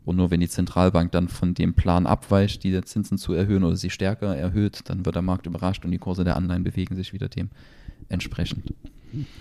Und 0.05 0.17
nur 0.17 0.31
wenn 0.31 0.39
die 0.39 0.49
Zentralbank 0.49 1.11
dann 1.11 1.29
von 1.29 1.55
dem 1.55 1.75
Plan 1.75 2.07
abweicht, 2.07 2.63
die 2.63 2.81
Zinsen 2.83 3.19
zu 3.19 3.33
erhöhen 3.33 3.65
oder 3.65 3.77
sie 3.77 3.91
stärker 3.91 4.37
erhöht, 4.37 4.83
dann 4.85 5.05
wird 5.05 5.17
der 5.17 5.23
Markt 5.23 5.47
überrascht 5.47 5.85
und 5.85 5.91
die 5.91 5.99
Kurse 5.99 6.23
der 6.23 6.37
Anleihen 6.37 6.63
bewegen 6.63 6.95
sich 6.95 7.13
wieder 7.13 7.29
dementsprechend. 7.29 8.73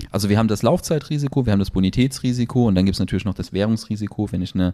Also 0.10 0.29
wir 0.29 0.39
haben 0.39 0.47
das 0.47 0.63
Laufzeitrisiko, 0.63 1.45
wir 1.45 1.53
haben 1.53 1.60
das 1.60 1.69
Bonitätsrisiko 1.69 2.67
und 2.67 2.75
dann 2.75 2.86
gibt 2.86 2.95
es 2.95 2.99
natürlich 2.99 3.25
noch 3.25 3.34
das 3.36 3.53
Währungsrisiko. 3.53 4.31
Wenn 4.31 4.41
ich 4.41 4.55
eine 4.55 4.73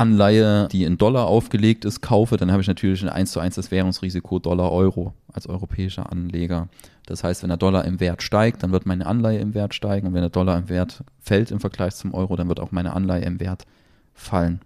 Anleihe, 0.00 0.68
die 0.68 0.84
in 0.84 0.98
Dollar 0.98 1.26
aufgelegt 1.26 1.84
ist, 1.84 2.00
kaufe, 2.00 2.36
dann 2.36 2.50
habe 2.50 2.62
ich 2.62 2.68
natürlich 2.68 3.02
ein 3.02 3.08
1 3.08 3.32
zu 3.32 3.40
1 3.40 3.54
das 3.54 3.70
Währungsrisiko 3.70 4.38
Dollar-Euro 4.38 5.14
als 5.32 5.46
europäischer 5.46 6.10
Anleger. 6.10 6.68
Das 7.06 7.22
heißt, 7.22 7.42
wenn 7.42 7.48
der 7.48 7.58
Dollar 7.58 7.84
im 7.84 8.00
Wert 8.00 8.22
steigt, 8.22 8.62
dann 8.62 8.72
wird 8.72 8.86
meine 8.86 9.06
Anleihe 9.06 9.38
im 9.38 9.54
Wert 9.54 9.74
steigen 9.74 10.06
und 10.06 10.14
wenn 10.14 10.22
der 10.22 10.30
Dollar 10.30 10.58
im 10.58 10.68
Wert 10.68 11.04
fällt 11.20 11.50
im 11.50 11.60
Vergleich 11.60 11.94
zum 11.94 12.14
Euro, 12.14 12.36
dann 12.36 12.48
wird 12.48 12.60
auch 12.60 12.72
meine 12.72 12.94
Anleihe 12.94 13.24
im 13.24 13.40
Wert 13.40 13.66
fallen 14.14 14.60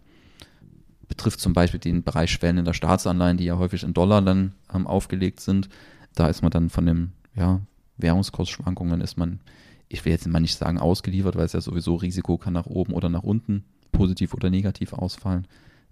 betrifft 1.09 1.41
zum 1.41 1.53
Beispiel 1.53 1.81
den 1.81 2.03
Bereich 2.03 2.31
Schwellen 2.31 2.59
in 2.59 2.65
der 2.65 2.73
Staatsanleihen, 2.73 3.37
die 3.37 3.45
ja 3.45 3.59
häufig 3.59 3.83
in 3.83 3.95
Dollar 3.95 4.23
dann 4.23 4.55
ähm, 4.73 4.87
aufgelegt 4.87 5.41
sind. 5.41 5.69
Da 6.15 6.29
ist 6.29 6.43
man 6.43 6.51
dann 6.51 6.71
von 6.71 6.87
den 6.87 7.13
ja, 7.35 7.61
Währungskursschwankungen 7.99 9.01
ist 9.01 9.17
man, 9.17 9.41
ich 9.89 10.05
will 10.05 10.13
jetzt 10.13 10.27
mal 10.27 10.41
nicht 10.41 10.59
sagen 10.59 10.79
ausgeliefert, 10.79 11.37
weil 11.37 11.47
es 11.47 11.53
ja 11.53 11.61
sowieso 11.61 11.97
Risiko 11.97 12.39
kann 12.39 12.53
nach 12.53 12.67
oben 12.67 12.93
oder 12.93 13.09
nach 13.09 13.23
unten 13.23 13.65
positiv 13.95 14.35
oder 14.35 14.51
negativ 14.51 14.93
ausfallen. 14.93 15.47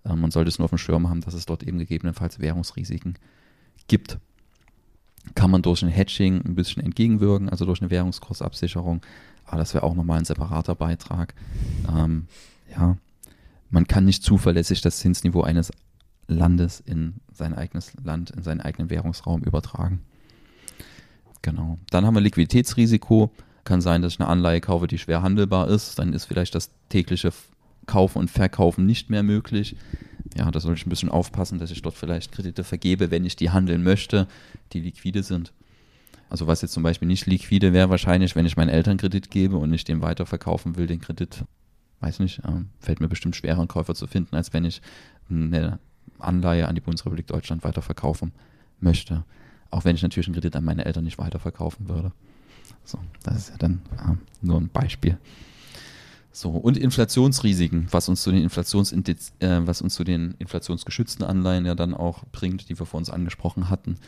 Ähm, 0.04 0.20
man 0.20 0.30
sollte 0.30 0.48
es 0.48 0.58
nur 0.58 0.64
auf 0.64 0.70
dem 0.70 0.78
Schirm 0.78 1.08
haben, 1.08 1.22
dass 1.22 1.34
es 1.34 1.46
dort 1.46 1.62
eben 1.62 1.78
gegebenenfalls 1.78 2.40
Währungsrisiken 2.40 3.18
gibt. 3.88 4.18
Kann 5.34 5.50
man 5.50 5.62
durch 5.62 5.82
ein 5.82 5.88
Hedging 5.88 6.42
ein 6.44 6.54
bisschen 6.54 6.82
entgegenwirken, 6.82 7.48
also 7.48 7.64
durch 7.64 7.80
eine 7.80 7.90
Währungskursabsicherung. 7.90 9.00
Aber 9.46 9.58
das 9.58 9.74
wäre 9.74 9.84
auch 9.84 9.94
nochmal 9.94 10.18
ein 10.18 10.24
separater 10.24 10.74
Beitrag. 10.74 11.34
Ähm, 11.88 12.26
ja, 12.76 12.96
man 13.70 13.86
kann 13.86 14.04
nicht 14.04 14.22
zuverlässig 14.22 14.80
das 14.80 14.98
Zinsniveau 14.98 15.42
eines 15.42 15.72
Landes 16.26 16.80
in 16.80 17.14
sein 17.32 17.54
eigenes 17.54 17.92
Land, 18.02 18.30
in 18.30 18.42
seinen 18.42 18.60
eigenen 18.60 18.90
Währungsraum 18.90 19.42
übertragen. 19.42 20.00
Genau. 21.42 21.78
Dann 21.90 22.06
haben 22.06 22.14
wir 22.14 22.20
Liquiditätsrisiko. 22.20 23.32
Kann 23.64 23.80
sein, 23.80 24.02
dass 24.02 24.14
ich 24.14 24.20
eine 24.20 24.28
Anleihe 24.28 24.60
kaufe, 24.60 24.88
die 24.88 24.98
schwer 24.98 25.22
handelbar 25.22 25.68
ist. 25.68 25.98
Dann 25.98 26.12
ist 26.12 26.24
vielleicht 26.24 26.54
das 26.54 26.70
tägliche 26.88 27.32
Kaufen 27.86 28.18
und 28.18 28.30
Verkaufen 28.30 28.86
nicht 28.86 29.10
mehr 29.10 29.22
möglich. 29.22 29.76
Ja, 30.36 30.50
da 30.50 30.60
soll 30.60 30.74
ich 30.74 30.86
ein 30.86 30.90
bisschen 30.90 31.08
aufpassen, 31.08 31.58
dass 31.58 31.70
ich 31.70 31.82
dort 31.82 31.96
vielleicht 31.96 32.32
Kredite 32.32 32.64
vergebe, 32.64 33.10
wenn 33.10 33.24
ich 33.24 33.36
die 33.36 33.50
handeln 33.50 33.82
möchte, 33.82 34.28
die 34.72 34.80
liquide 34.80 35.22
sind. 35.22 35.52
Also 36.30 36.46
was 36.46 36.62
jetzt 36.62 36.72
zum 36.72 36.82
Beispiel 36.82 37.08
nicht 37.08 37.26
liquide 37.26 37.72
wäre, 37.72 37.90
wahrscheinlich, 37.90 38.34
wenn 38.34 38.46
ich 38.46 38.56
meinen 38.56 38.70
Eltern 38.70 38.96
Kredit 38.96 39.30
gebe 39.30 39.56
und 39.58 39.68
nicht 39.68 39.88
den 39.88 40.00
weiterverkaufen 40.00 40.76
will, 40.76 40.86
den 40.86 41.00
Kredit 41.00 41.44
weiß 42.02 42.18
nicht, 42.18 42.40
äh, 42.40 42.64
fällt 42.80 43.00
mir 43.00 43.08
bestimmt 43.08 43.36
schwerer, 43.36 43.58
einen 43.58 43.68
Käufer 43.68 43.94
zu 43.94 44.06
finden, 44.06 44.36
als 44.36 44.52
wenn 44.52 44.64
ich 44.64 44.82
eine 45.30 45.78
Anleihe 46.18 46.68
an 46.68 46.74
die 46.74 46.80
Bundesrepublik 46.80 47.26
Deutschland 47.26 47.64
weiterverkaufen 47.64 48.32
möchte. 48.80 49.24
Auch 49.70 49.84
wenn 49.84 49.94
ich 49.94 50.02
natürlich 50.02 50.26
einen 50.26 50.34
Kredit 50.34 50.56
an 50.56 50.64
meine 50.64 50.84
Eltern 50.84 51.04
nicht 51.04 51.18
weiterverkaufen 51.18 51.88
würde. 51.88 52.12
So, 52.84 52.98
das 53.22 53.36
ist 53.36 53.50
ja 53.50 53.56
dann 53.58 53.82
äh, 53.96 54.16
nur 54.40 54.60
ein 54.60 54.68
Beispiel. 54.68 55.18
So, 56.34 56.50
und 56.50 56.78
Inflationsrisiken, 56.78 57.88
was 57.90 58.08
uns 58.08 58.22
zu 58.22 58.32
den 58.32 58.44
äh, 58.46 59.66
was 59.66 59.82
uns 59.82 59.94
zu 59.94 60.02
den 60.02 60.34
inflationsgeschützten 60.38 61.26
Anleihen 61.26 61.66
ja 61.66 61.74
dann 61.74 61.92
auch 61.92 62.24
bringt, 62.32 62.70
die 62.70 62.78
wir 62.78 62.86
vor 62.86 62.98
uns 62.98 63.10
angesprochen 63.10 63.68
hatten. 63.68 63.98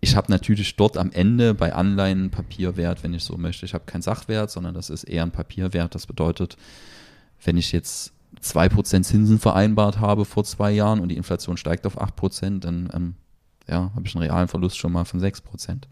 Ich 0.00 0.16
habe 0.16 0.32
natürlich 0.32 0.74
dort 0.76 0.96
am 0.96 1.12
Ende 1.12 1.54
bei 1.54 1.74
Anleihen 1.74 2.30
Papierwert, 2.30 3.04
wenn 3.04 3.14
ich 3.14 3.22
so 3.22 3.36
möchte. 3.36 3.66
Ich 3.66 3.74
habe 3.74 3.84
keinen 3.84 4.02
Sachwert, 4.02 4.50
sondern 4.50 4.74
das 4.74 4.90
ist 4.90 5.04
eher 5.04 5.22
ein 5.22 5.30
Papierwert. 5.30 5.94
Das 5.94 6.06
bedeutet, 6.06 6.56
wenn 7.44 7.56
ich 7.56 7.70
jetzt 7.70 8.12
2% 8.42 9.02
Zinsen 9.02 9.38
vereinbart 9.38 10.00
habe 10.00 10.24
vor 10.24 10.44
zwei 10.44 10.72
Jahren 10.72 11.00
und 11.00 11.10
die 11.10 11.16
Inflation 11.16 11.56
steigt 11.56 11.86
auf 11.86 12.00
8%, 12.00 12.60
dann 12.60 12.88
ähm, 12.94 13.14
ja, 13.68 13.92
habe 13.94 14.06
ich 14.06 14.16
einen 14.16 14.24
realen 14.24 14.48
Verlust 14.48 14.78
schon 14.78 14.92
mal 14.92 15.04
von 15.04 15.20
6%. 15.20 15.82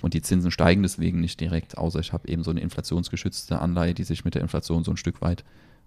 Und 0.00 0.14
die 0.14 0.22
Zinsen 0.22 0.50
steigen 0.50 0.82
deswegen 0.82 1.20
nicht 1.20 1.40
direkt, 1.40 1.76
außer 1.76 1.98
ich 1.98 2.12
habe 2.12 2.28
eben 2.28 2.44
so 2.44 2.50
eine 2.50 2.60
inflationsgeschützte 2.60 3.60
Anleihe, 3.60 3.94
die 3.94 4.04
sich 4.04 4.24
mit 4.24 4.34
der 4.34 4.42
Inflation 4.42 4.84
so 4.84 4.92
ein 4.92 4.96
Stück 4.96 5.20
weit 5.20 5.44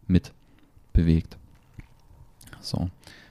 mit 0.08 0.34
bewegt. 0.92 1.38
So, 2.60 2.90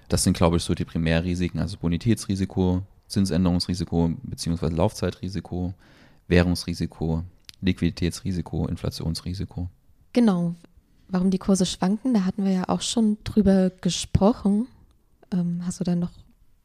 das 0.09 0.25
sind, 0.25 0.37
glaube 0.37 0.57
ich, 0.57 0.63
so 0.63 0.75
die 0.75 0.85
Primärrisiken, 0.85 1.59
also 1.59 1.77
Bonitätsrisiko, 1.77 2.83
Zinsänderungsrisiko 3.09 4.13
bzw. 4.23 4.69
Laufzeitrisiko, 4.69 5.75
Währungsrisiko, 6.29 7.25
Liquiditätsrisiko, 7.61 8.67
Inflationsrisiko. 8.67 9.69
Genau 10.13 10.55
warum 11.11 11.31
die 11.31 11.39
Kurse 11.39 11.67
schwanken, 11.67 12.15
da 12.15 12.25
hatten 12.25 12.45
wir 12.45 12.53
ja 12.53 12.69
auch 12.69 12.83
schon 12.83 13.19
drüber 13.25 13.71
gesprochen. 13.71 14.67
Ähm, 15.33 15.63
hast 15.67 15.81
du 15.81 15.85
da 15.85 15.95
noch 15.95 16.13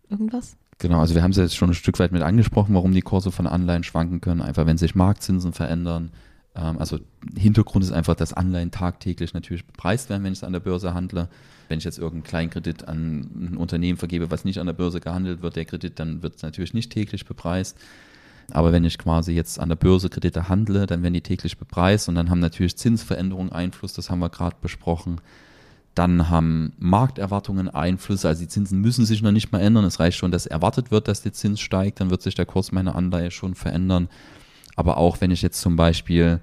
irgendwas? 0.09 0.55
Genau, 0.79 0.99
also 0.99 1.15
wir 1.15 1.23
haben 1.23 1.31
es 1.31 1.37
jetzt 1.37 1.55
schon 1.55 1.69
ein 1.69 1.75
Stück 1.75 1.99
weit 1.99 2.11
mit 2.11 2.21
angesprochen, 2.21 2.75
warum 2.75 2.91
die 2.91 3.01
Kurse 3.01 3.31
von 3.31 3.47
Anleihen 3.47 3.83
schwanken 3.83 4.19
können. 4.19 4.41
Einfach 4.41 4.65
wenn 4.65 4.77
sich 4.77 4.93
Marktzinsen 4.93 5.53
verändern. 5.53 6.11
Ähm, 6.55 6.77
also 6.79 6.99
Hintergrund 7.37 7.85
ist 7.85 7.91
einfach, 7.91 8.15
dass 8.15 8.33
Anleihen 8.33 8.71
tagtäglich 8.71 9.33
natürlich 9.33 9.65
bepreist 9.65 10.09
werden, 10.09 10.23
wenn 10.23 10.33
ich 10.33 10.39
es 10.39 10.43
an 10.43 10.53
der 10.53 10.59
Börse 10.59 10.93
handle. 10.93 11.29
Wenn 11.69 11.77
ich 11.77 11.85
jetzt 11.85 11.97
irgendeinen 11.97 12.23
Kleinkredit 12.23 12.87
an 12.87 13.51
ein 13.53 13.57
Unternehmen 13.57 13.97
vergebe, 13.97 14.31
was 14.31 14.45
nicht 14.45 14.59
an 14.59 14.67
der 14.67 14.73
Börse 14.73 14.99
gehandelt 14.99 15.41
wird, 15.41 15.55
der 15.55 15.65
Kredit, 15.65 15.99
dann 15.99 16.21
wird 16.21 16.35
es 16.35 16.43
natürlich 16.43 16.73
nicht 16.73 16.91
täglich 16.91 17.25
bepreist. 17.25 17.77
Aber 18.51 18.71
wenn 18.71 18.83
ich 18.83 18.97
quasi 18.97 19.31
jetzt 19.31 19.59
an 19.59 19.69
der 19.69 19.75
Börse 19.75 20.09
Kredite 20.09 20.49
handle, 20.49 20.85
dann 20.85 21.01
werden 21.01 21.13
die 21.13 21.21
täglich 21.21 21.57
bepreist 21.57 22.09
und 22.09 22.15
dann 22.15 22.29
haben 22.29 22.39
natürlich 22.39 22.77
Zinsveränderungen 22.77 23.51
Einfluss, 23.51 23.93
das 23.93 24.09
haben 24.09 24.19
wir 24.19 24.29
gerade 24.29 24.57
besprochen. 24.61 25.19
Dann 25.95 26.29
haben 26.29 26.73
Markterwartungen 26.77 27.69
Einfluss, 27.69 28.25
also 28.25 28.41
die 28.41 28.49
Zinsen 28.49 28.81
müssen 28.81 29.05
sich 29.05 29.21
noch 29.21 29.31
nicht 29.31 29.51
mal 29.51 29.61
ändern. 29.61 29.85
Es 29.85 29.99
reicht 29.99 30.17
schon, 30.17 30.31
dass 30.31 30.45
erwartet 30.45 30.91
wird, 30.91 31.07
dass 31.07 31.21
der 31.21 31.33
Zins 31.33 31.61
steigt, 31.61 32.01
dann 32.01 32.09
wird 32.09 32.21
sich 32.21 32.35
der 32.35 32.45
Kurs 32.45 32.71
meiner 32.73 32.95
Anleihe 32.95 33.31
schon 33.31 33.55
verändern. 33.55 34.09
Aber 34.75 34.97
auch 34.97 35.21
wenn 35.21 35.31
ich 35.31 35.41
jetzt 35.41 35.61
zum 35.61 35.77
Beispiel 35.77 36.41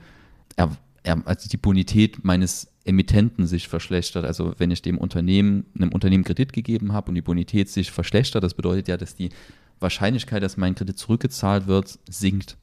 also 1.05 1.49
die 1.49 1.57
Bonität 1.57 2.25
meines 2.25 2.69
Emittenten 2.85 3.47
sich 3.47 3.69
verschlechtert, 3.69 4.25
also 4.25 4.55
wenn 4.59 4.71
ich 4.71 4.83
dem 4.83 4.99
Unternehmen, 4.99 5.67
einem 5.75 5.93
Unternehmen 5.93 6.25
Kredit 6.25 6.53
gegeben 6.53 6.93
habe 6.93 7.09
und 7.09 7.15
die 7.15 7.23
Bonität 7.23 7.69
sich 7.69 7.91
verschlechtert, 7.91 8.43
das 8.43 8.55
bedeutet 8.55 8.89
ja, 8.89 8.97
dass 8.97 9.15
die 9.15 9.31
Wahrscheinlichkeit, 9.81 10.43
dass 10.43 10.57
mein 10.57 10.75
Kredit 10.75 10.99
zurückgezahlt 10.99 11.67
wird, 11.67 11.99
sinkt. 12.09 12.57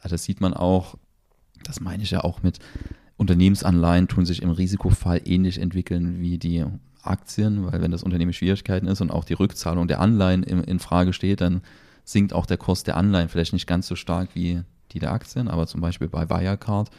Also 0.00 0.14
das 0.14 0.24
sieht 0.24 0.40
man 0.40 0.54
auch, 0.54 0.96
das 1.64 1.80
meine 1.80 2.02
ich 2.02 2.10
ja 2.10 2.22
auch 2.22 2.42
mit 2.42 2.58
Unternehmensanleihen 3.16 4.08
tun 4.08 4.26
sich 4.26 4.42
im 4.42 4.50
Risikofall 4.50 5.22
ähnlich 5.24 5.58
entwickeln 5.58 6.20
wie 6.20 6.38
die 6.38 6.64
Aktien, 7.02 7.64
weil 7.70 7.80
wenn 7.80 7.90
das 7.90 8.02
Unternehmen 8.02 8.32
Schwierigkeiten 8.32 8.86
ist 8.86 9.00
und 9.00 9.10
auch 9.10 9.24
die 9.24 9.34
Rückzahlung 9.34 9.88
der 9.88 10.00
Anleihen 10.00 10.42
in, 10.42 10.62
in 10.64 10.78
Frage 10.78 11.12
steht, 11.12 11.40
dann 11.40 11.62
sinkt 12.04 12.32
auch 12.32 12.46
der 12.46 12.58
Kurs 12.58 12.82
der 12.82 12.96
Anleihen 12.96 13.28
vielleicht 13.28 13.52
nicht 13.52 13.66
ganz 13.66 13.86
so 13.86 13.96
stark 13.96 14.30
wie 14.34 14.62
die 14.92 14.98
der 14.98 15.12
Aktien, 15.12 15.48
aber 15.48 15.66
zum 15.66 15.80
Beispiel 15.80 16.08
bei 16.08 16.28
Wirecard 16.28 16.90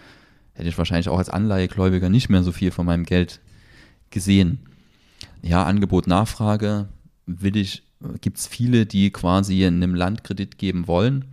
hätte 0.53 0.69
ich 0.69 0.77
wahrscheinlich 0.77 1.10
auch 1.10 1.19
als 1.19 1.30
Anleihegläubiger 1.30 2.10
nicht 2.10 2.30
mehr 2.30 2.43
so 2.43 2.51
viel 2.51 2.71
von 2.71 2.86
meinem 2.86 3.06
Geld 3.06 3.39
gesehen. 4.10 4.60
Ja, 5.41 5.63
Angebot, 5.63 6.08
Nachfrage 6.08 6.88
will 7.25 7.56
ich, 7.56 7.84
gibt 8.21 8.38
es 8.38 8.47
viele, 8.47 8.86
die 8.86 9.12
quasi 9.12 9.63
in 9.63 9.75
einem 9.75 9.93
Land 9.93 10.23
Kredit 10.23 10.58
geben 10.58 10.88
wollen 10.88 11.25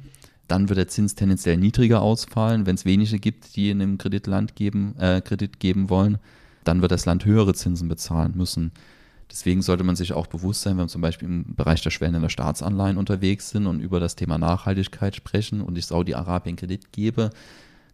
dann 0.48 0.68
wird 0.68 0.78
der 0.78 0.88
Zins 0.88 1.14
tendenziell 1.14 1.56
niedriger 1.56 2.02
ausfallen. 2.02 2.66
Wenn 2.66 2.74
es 2.74 2.84
wenige 2.84 3.18
gibt, 3.18 3.56
die 3.56 3.70
in 3.70 3.80
einem 3.80 3.98
Kreditland 3.98 4.56
geben, 4.56 4.94
äh, 4.98 5.20
Kredit 5.20 5.58
geben 5.58 5.88
wollen, 5.90 6.18
dann 6.64 6.82
wird 6.82 6.92
das 6.92 7.06
Land 7.06 7.24
höhere 7.24 7.54
Zinsen 7.54 7.88
bezahlen 7.88 8.32
müssen. 8.36 8.72
Deswegen 9.30 9.62
sollte 9.62 9.84
man 9.84 9.96
sich 9.96 10.12
auch 10.12 10.26
bewusst 10.26 10.62
sein, 10.62 10.76
wenn 10.76 10.84
wir 10.84 10.88
zum 10.88 11.00
Beispiel 11.00 11.28
im 11.28 11.54
Bereich 11.54 11.80
der 11.82 11.90
Schwellen 11.90 12.14
in 12.14 12.22
der 12.22 12.28
Staatsanleihen 12.28 12.98
unterwegs 12.98 13.50
sind 13.50 13.66
und 13.66 13.80
über 13.80 14.00
das 14.00 14.16
Thema 14.16 14.38
Nachhaltigkeit 14.38 15.16
sprechen 15.16 15.60
und 15.60 15.78
ich 15.78 15.86
Saudi-Arabien 15.86 16.56
Kredit 16.56 16.92
gebe, 16.92 17.30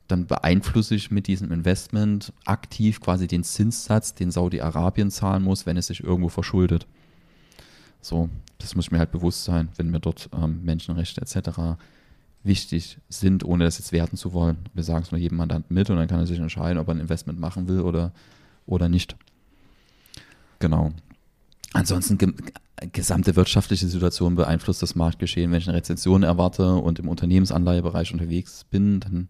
dann 0.08 0.26
beeinflusse 0.26 0.96
ich 0.96 1.12
mit 1.12 1.28
diesem 1.28 1.52
Investment 1.52 2.32
aktiv 2.44 3.00
quasi 3.00 3.28
den 3.28 3.44
Zinssatz, 3.44 4.14
den 4.14 4.32
Saudi-Arabien 4.32 5.12
zahlen 5.12 5.44
muss, 5.44 5.66
wenn 5.66 5.76
es 5.76 5.86
sich 5.86 6.02
irgendwo 6.02 6.28
verschuldet. 6.28 6.88
So, 8.00 8.28
das 8.58 8.74
muss 8.74 8.86
ich 8.86 8.90
mir 8.90 8.98
halt 8.98 9.12
bewusst 9.12 9.44
sein, 9.44 9.68
wenn 9.76 9.90
mir 9.90 10.00
dort 10.00 10.30
ähm, 10.34 10.64
Menschenrechte 10.64 11.20
etc 11.20 11.78
wichtig 12.42 12.98
sind, 13.08 13.44
ohne 13.44 13.64
das 13.64 13.78
jetzt 13.78 13.92
werten 13.92 14.16
zu 14.16 14.32
wollen. 14.32 14.58
Wir 14.72 14.82
sagen 14.82 15.04
es 15.04 15.10
nur 15.10 15.20
jedem 15.20 15.36
Mandanten 15.38 15.74
mit 15.74 15.90
und 15.90 15.96
dann 15.96 16.08
kann 16.08 16.20
er 16.20 16.26
sich 16.26 16.38
entscheiden, 16.38 16.78
ob 16.78 16.88
er 16.88 16.94
ein 16.94 17.00
Investment 17.00 17.38
machen 17.38 17.68
will 17.68 17.80
oder, 17.80 18.12
oder 18.66 18.88
nicht. 18.88 19.16
Genau. 20.58 20.92
Ansonsten 21.72 22.18
ge 22.18 22.32
gesamte 22.92 23.36
wirtschaftliche 23.36 23.86
Situation 23.86 24.36
beeinflusst 24.36 24.82
das 24.82 24.94
Marktgeschehen. 24.94 25.50
Wenn 25.50 25.58
ich 25.58 25.68
eine 25.68 25.76
Rezession 25.76 26.22
erwarte 26.22 26.76
und 26.76 26.98
im 26.98 27.08
Unternehmensanleihebereich 27.08 28.14
unterwegs 28.14 28.64
bin, 28.64 29.00
dann 29.00 29.28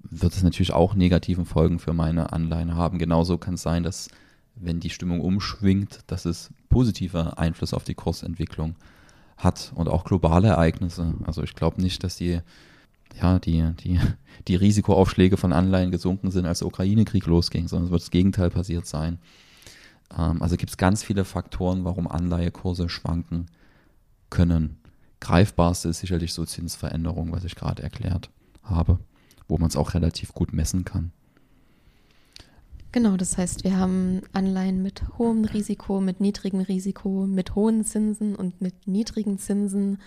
wird 0.00 0.34
es 0.34 0.42
natürlich 0.42 0.74
auch 0.74 0.94
negativen 0.94 1.46
Folgen 1.46 1.78
für 1.78 1.94
meine 1.94 2.34
Anleihen 2.34 2.74
haben. 2.74 2.98
Genauso 2.98 3.38
kann 3.38 3.54
es 3.54 3.62
sein, 3.62 3.84
dass 3.84 4.08
wenn 4.54 4.80
die 4.80 4.90
Stimmung 4.90 5.22
umschwingt, 5.22 6.00
dass 6.08 6.26
es 6.26 6.50
positiver 6.68 7.38
Einfluss 7.38 7.72
auf 7.72 7.84
die 7.84 7.94
Kursentwicklung 7.94 8.76
hat 9.36 9.72
und 9.74 9.88
auch 9.88 10.04
globale 10.04 10.48
Ereignisse. 10.48 11.14
Also 11.24 11.42
ich 11.42 11.54
glaube 11.54 11.80
nicht, 11.80 12.04
dass 12.04 12.16
die, 12.16 12.40
ja, 13.20 13.38
die, 13.38 13.62
die, 13.82 14.00
die 14.48 14.56
Risikoaufschläge 14.56 15.36
von 15.36 15.52
Anleihen 15.52 15.90
gesunken 15.90 16.30
sind, 16.30 16.46
als 16.46 16.60
der 16.60 16.68
Ukraine-Krieg 16.68 17.26
losging, 17.26 17.68
sondern 17.68 17.86
es 17.86 17.90
wird 17.92 18.02
das 18.02 18.10
Gegenteil 18.10 18.50
passiert 18.50 18.86
sein. 18.86 19.18
Ähm, 20.16 20.42
also 20.42 20.56
gibt 20.56 20.70
es 20.70 20.76
ganz 20.76 21.02
viele 21.02 21.24
Faktoren, 21.24 21.84
warum 21.84 22.08
Anleihekurse 22.08 22.88
schwanken 22.88 23.46
können. 24.30 24.78
Greifbarste 25.20 25.88
ist 25.88 26.00
sicherlich 26.00 26.32
so 26.32 26.44
Zinsveränderung, 26.44 27.32
was 27.32 27.44
ich 27.44 27.56
gerade 27.56 27.82
erklärt 27.82 28.30
habe, 28.62 28.98
wo 29.48 29.58
man 29.58 29.68
es 29.68 29.76
auch 29.76 29.94
relativ 29.94 30.34
gut 30.34 30.52
messen 30.52 30.84
kann. 30.84 31.12
Genau, 32.94 33.16
das 33.16 33.36
heißt, 33.36 33.64
wir 33.64 33.76
haben 33.76 34.22
Anleihen 34.32 34.80
mit 34.80 35.02
hohem 35.18 35.44
Risiko, 35.44 36.00
mit 36.00 36.20
niedrigem 36.20 36.60
Risiko, 36.60 37.26
mit 37.26 37.56
hohen 37.56 37.84
Zinsen 37.84 38.36
und 38.36 38.60
mit 38.60 38.86
niedrigen 38.86 39.36
Zinsen. 39.36 39.98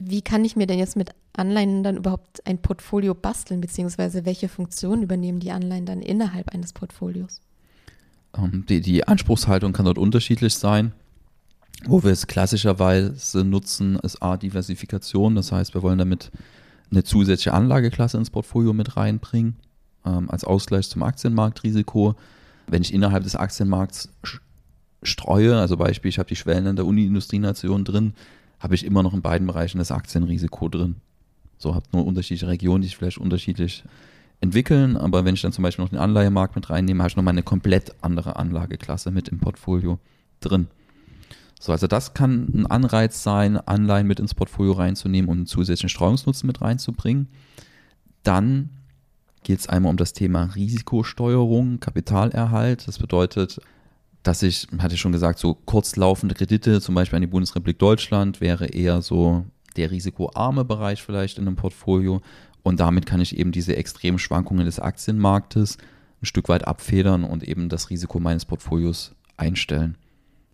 Wie 0.00 0.22
kann 0.22 0.44
ich 0.44 0.56
mir 0.56 0.66
denn 0.66 0.80
jetzt 0.80 0.96
mit 0.96 1.10
Anleihen 1.34 1.84
dann 1.84 1.98
überhaupt 1.98 2.44
ein 2.48 2.60
Portfolio 2.60 3.14
basteln, 3.14 3.60
beziehungsweise 3.60 4.24
welche 4.24 4.48
Funktionen 4.48 5.04
übernehmen 5.04 5.38
die 5.38 5.52
Anleihen 5.52 5.86
dann 5.86 6.02
innerhalb 6.02 6.48
eines 6.48 6.72
Portfolios? 6.72 7.40
Ähm, 8.36 8.66
die, 8.68 8.80
die 8.80 9.06
Anspruchshaltung 9.06 9.72
kann 9.72 9.84
dort 9.84 9.98
unterschiedlich 9.98 10.56
sein. 10.56 10.90
Wo 11.84 12.02
wir 12.02 12.10
es 12.10 12.26
klassischerweise 12.26 13.44
nutzen, 13.44 14.00
ist 14.00 14.20
A-Diversifikation. 14.20 15.36
Das 15.36 15.52
heißt, 15.52 15.74
wir 15.74 15.82
wollen 15.82 15.98
damit 15.98 16.32
eine 16.90 17.04
zusätzliche 17.04 17.54
Anlageklasse 17.54 18.18
ins 18.18 18.30
Portfolio 18.30 18.72
mit 18.72 18.96
reinbringen 18.96 19.58
ähm, 20.04 20.30
als 20.30 20.44
Ausgleich 20.44 20.88
zum 20.88 21.02
Aktienmarktrisiko. 21.02 22.14
Wenn 22.66 22.82
ich 22.82 22.94
innerhalb 22.94 23.24
des 23.24 23.36
Aktienmarkts 23.36 24.08
streue, 25.02 25.58
also 25.58 25.76
Beispiel, 25.76 26.08
ich 26.08 26.18
habe 26.18 26.28
die 26.28 26.36
Schwellenländer 26.36 26.84
Uni-Industrienation 26.84 27.84
drin, 27.84 28.14
habe 28.60 28.74
ich 28.74 28.84
immer 28.84 29.02
noch 29.02 29.14
in 29.14 29.22
beiden 29.22 29.46
Bereichen 29.46 29.78
das 29.78 29.90
Aktienrisiko 29.90 30.68
drin. 30.68 30.96
So 31.58 31.74
habe 31.74 31.86
nur 31.92 32.06
unterschiedliche 32.06 32.48
Regionen, 32.48 32.82
die 32.82 32.88
sich 32.88 32.96
vielleicht 32.96 33.18
unterschiedlich 33.18 33.84
entwickeln, 34.40 34.96
aber 34.96 35.24
wenn 35.24 35.34
ich 35.34 35.42
dann 35.42 35.52
zum 35.52 35.62
Beispiel 35.62 35.84
noch 35.84 35.90
den 35.90 35.98
Anleihemarkt 35.98 36.56
mit 36.56 36.68
reinnehme, 36.70 37.00
habe 37.02 37.10
ich 37.10 37.16
nochmal 37.16 37.32
eine 37.32 37.44
komplett 37.44 37.94
andere 38.00 38.36
Anlageklasse 38.36 39.10
mit 39.10 39.28
im 39.28 39.38
Portfolio 39.38 39.98
drin. 40.40 40.66
So, 41.60 41.70
also 41.70 41.86
das 41.86 42.12
kann 42.12 42.48
ein 42.52 42.66
Anreiz 42.66 43.22
sein, 43.22 43.56
Anleihen 43.56 44.08
mit 44.08 44.18
ins 44.18 44.34
Portfolio 44.34 44.72
reinzunehmen 44.72 45.30
und 45.30 45.36
einen 45.36 45.46
zusätzlichen 45.46 45.90
Streuungsnutzen 45.90 46.48
mit 46.48 46.60
reinzubringen. 46.60 47.28
Dann 48.24 48.70
geht 49.42 49.60
es 49.60 49.68
einmal 49.68 49.90
um 49.90 49.96
das 49.96 50.12
Thema 50.12 50.50
Risikosteuerung, 50.54 51.80
Kapitalerhalt. 51.80 52.86
Das 52.86 52.98
bedeutet, 52.98 53.60
dass 54.22 54.42
ich, 54.42 54.68
hatte 54.78 54.94
ich 54.94 55.00
schon 55.00 55.12
gesagt, 55.12 55.38
so 55.38 55.54
kurzlaufende 55.54 56.34
Kredite, 56.34 56.80
zum 56.80 56.94
Beispiel 56.94 57.16
an 57.16 57.22
die 57.22 57.28
Bundesrepublik 57.28 57.78
Deutschland, 57.78 58.40
wäre 58.40 58.66
eher 58.66 59.02
so 59.02 59.44
der 59.76 59.90
risikoarme 59.90 60.64
Bereich 60.64 61.02
vielleicht 61.02 61.38
in 61.38 61.46
einem 61.46 61.56
Portfolio. 61.56 62.20
Und 62.62 62.78
damit 62.78 63.06
kann 63.06 63.20
ich 63.20 63.36
eben 63.36 63.50
diese 63.50 63.76
extremen 63.76 64.18
Schwankungen 64.18 64.66
des 64.66 64.78
Aktienmarktes 64.78 65.78
ein 66.22 66.26
Stück 66.26 66.48
weit 66.48 66.66
abfedern 66.66 67.24
und 67.24 67.42
eben 67.42 67.68
das 67.68 67.90
Risiko 67.90 68.20
meines 68.20 68.44
Portfolios 68.44 69.12
einstellen. 69.36 69.96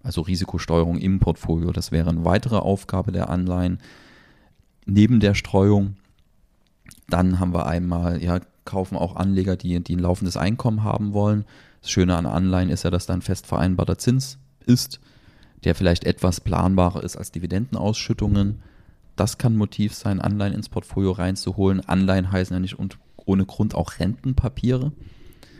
Also 0.02 0.22
Risikosteuerung 0.22 0.96
im 0.96 1.18
Portfolio, 1.18 1.72
das 1.72 1.92
wäre 1.92 2.08
eine 2.08 2.24
weitere 2.24 2.56
Aufgabe 2.56 3.12
der 3.12 3.28
Anleihen. 3.28 3.80
Neben 4.86 5.20
der 5.20 5.34
Streuung, 5.34 5.96
dann 7.08 7.40
haben 7.40 7.52
wir 7.52 7.66
einmal 7.66 8.22
ja, 8.22 8.40
kaufen 8.68 8.96
auch 8.96 9.16
Anleger, 9.16 9.56
die, 9.56 9.80
die 9.80 9.96
ein 9.96 10.00
laufendes 10.00 10.36
Einkommen 10.36 10.84
haben 10.84 11.14
wollen. 11.14 11.46
Das 11.80 11.90
Schöne 11.90 12.16
an 12.16 12.26
Anleihen 12.26 12.68
ist 12.68 12.84
ja, 12.84 12.90
dass 12.90 13.06
da 13.06 13.14
ein 13.14 13.22
fest 13.22 13.46
vereinbarter 13.46 13.96
Zins 13.96 14.38
ist, 14.66 15.00
der 15.64 15.74
vielleicht 15.74 16.04
etwas 16.04 16.42
planbarer 16.42 17.02
ist 17.02 17.16
als 17.16 17.32
Dividendenausschüttungen. 17.32 18.60
Das 19.16 19.38
kann 19.38 19.56
Motiv 19.56 19.94
sein, 19.94 20.20
Anleihen 20.20 20.52
ins 20.52 20.68
Portfolio 20.68 21.12
reinzuholen. 21.12 21.80
Anleihen 21.80 22.30
heißen 22.30 22.54
ja 22.54 22.60
nicht 22.60 22.76
ohne 23.16 23.46
Grund 23.46 23.74
auch 23.74 23.98
Rentenpapiere. 23.98 24.92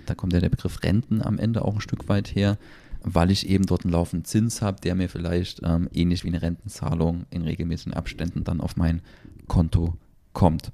Da 0.04 0.14
kommt 0.14 0.34
ja 0.34 0.40
der 0.40 0.50
Begriff 0.50 0.82
Renten 0.82 1.22
am 1.22 1.38
Ende 1.38 1.64
auch 1.64 1.74
ein 1.74 1.80
Stück 1.80 2.08
weit 2.08 2.34
her, 2.34 2.58
weil 3.02 3.30
ich 3.30 3.48
eben 3.48 3.64
dort 3.64 3.84
einen 3.84 3.92
laufenden 3.92 4.26
Zins 4.26 4.60
habe, 4.60 4.80
der 4.82 4.94
mir 4.94 5.08
vielleicht 5.08 5.62
ähm, 5.64 5.88
ähnlich 5.94 6.24
wie 6.24 6.28
eine 6.28 6.42
Rentenzahlung 6.42 7.24
in 7.30 7.42
regelmäßigen 7.42 7.94
Abständen 7.94 8.44
dann 8.44 8.60
auf 8.60 8.76
mein 8.76 9.00
Konto 9.46 9.94
kommt. 10.34 10.72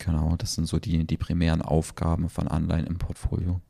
Genau, 0.00 0.34
das 0.36 0.54
sind 0.54 0.66
so 0.66 0.78
die, 0.78 1.06
die 1.06 1.18
primären 1.18 1.60
Aufgaben 1.60 2.30
von 2.30 2.48
Anleihen 2.48 2.86
im 2.86 2.96
Portfolio. 2.96 3.60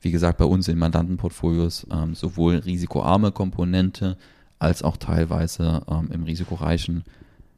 Wie 0.00 0.10
gesagt, 0.10 0.38
bei 0.38 0.44
uns 0.44 0.66
in 0.66 0.76
Mandantenportfolios 0.76 1.86
ähm, 1.90 2.14
sowohl 2.14 2.56
risikoarme 2.56 3.30
Komponente 3.30 4.16
als 4.58 4.82
auch 4.82 4.96
teilweise 4.96 5.82
ähm, 5.88 6.10
im 6.12 6.24
risikoreichen 6.24 7.04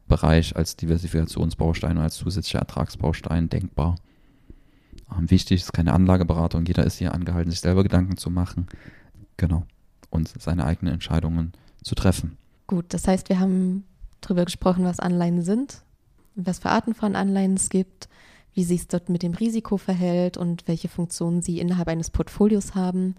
Bereich 0.07 0.55
als 0.55 0.75
Diversifikationsbaustein 0.75 1.97
als 1.97 2.15
zusätzlicher 2.15 2.59
Ertragsbaustein 2.59 3.49
denkbar. 3.49 3.95
Ähm, 5.17 5.31
wichtig 5.31 5.61
ist 5.61 5.73
keine 5.73 5.93
Anlageberatung, 5.93 6.65
jeder 6.65 6.85
ist 6.85 6.99
hier 6.99 7.13
angehalten, 7.15 7.49
sich 7.49 7.61
selber 7.61 7.81
Gedanken 7.83 8.17
zu 8.17 8.29
machen. 8.29 8.67
Genau. 9.37 9.65
und 10.11 10.27
seine 10.39 10.65
eigenen 10.65 10.93
Entscheidungen 10.93 11.53
zu 11.81 11.95
treffen. 11.95 12.37
Gut, 12.67 12.85
das 12.89 13.07
heißt, 13.07 13.29
wir 13.29 13.39
haben 13.39 13.85
darüber 14.19 14.45
gesprochen, 14.45 14.83
was 14.83 14.99
Anleihen 14.99 15.41
sind, 15.41 15.81
was 16.35 16.59
für 16.59 16.69
Arten 16.69 16.93
von 16.93 17.15
Anleihen 17.15 17.55
es 17.55 17.69
gibt, 17.69 18.09
wie 18.53 18.63
sich 18.63 18.81
es 18.81 18.87
dort 18.87 19.09
mit 19.09 19.23
dem 19.23 19.33
Risiko 19.33 19.77
verhält 19.77 20.37
und 20.37 20.67
welche 20.67 20.89
Funktionen 20.89 21.41
sie 21.41 21.59
innerhalb 21.59 21.87
eines 21.87 22.09
Portfolios 22.09 22.75
haben. 22.75 23.15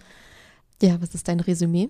Ja, 0.83 1.01
was 1.01 1.15
ist 1.15 1.29
dein 1.29 1.41
Resümee? 1.41 1.89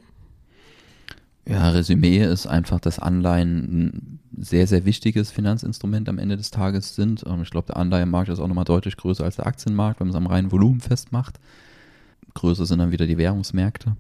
Ja, 1.47 1.71
Resümee 1.71 2.25
ist 2.25 2.47
einfach, 2.47 2.79
dass 2.79 3.01
Anleihen 3.01 3.59
ein 3.59 4.21
sehr, 4.39 4.67
sehr 4.69 4.85
wichtiges 4.85 5.33
Finanzinstrument 5.33 6.09
am 6.09 6.19
Ende 6.19 6.37
des 6.37 6.51
Tages 6.51 6.95
sind. 6.95 7.25
Ähm, 7.27 7.43
ich 7.43 7.51
glaube, 7.51 7.67
der 7.67 7.79
Anleihenmarkt 7.79 8.29
ist 8.29 8.39
auch 8.39 8.47
nochmal 8.47 8.65
deutlich 8.65 8.97
größer 8.97 9.25
als 9.25 9.37
der 9.37 9.47
Aktienmarkt, 9.47 9.99
wenn 9.99 10.07
man 10.07 10.15
es 10.15 10.17
am 10.17 10.27
reinen 10.27 10.53
Volumen 10.53 10.81
festmacht. 10.81 11.41
Größer 12.35 12.65
sind 12.65 12.79
dann 12.79 12.93
wieder 12.93 13.07
die 13.07 13.19
Währungsmärkte. 13.19 13.97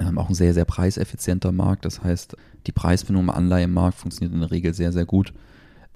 Ähm, 0.00 0.18
auch 0.18 0.30
ein 0.30 0.34
sehr, 0.34 0.54
sehr 0.54 0.64
preiseffizienter 0.64 1.52
Markt. 1.52 1.84
Das 1.84 2.02
heißt, 2.02 2.36
die 2.66 2.72
Preisfindung 2.72 3.24
im 3.24 3.30
Anleihenmarkt 3.30 3.98
funktioniert 3.98 4.32
in 4.32 4.40
der 4.40 4.50
Regel 4.50 4.72
sehr, 4.72 4.92
sehr 4.92 5.04
gut. 5.04 5.34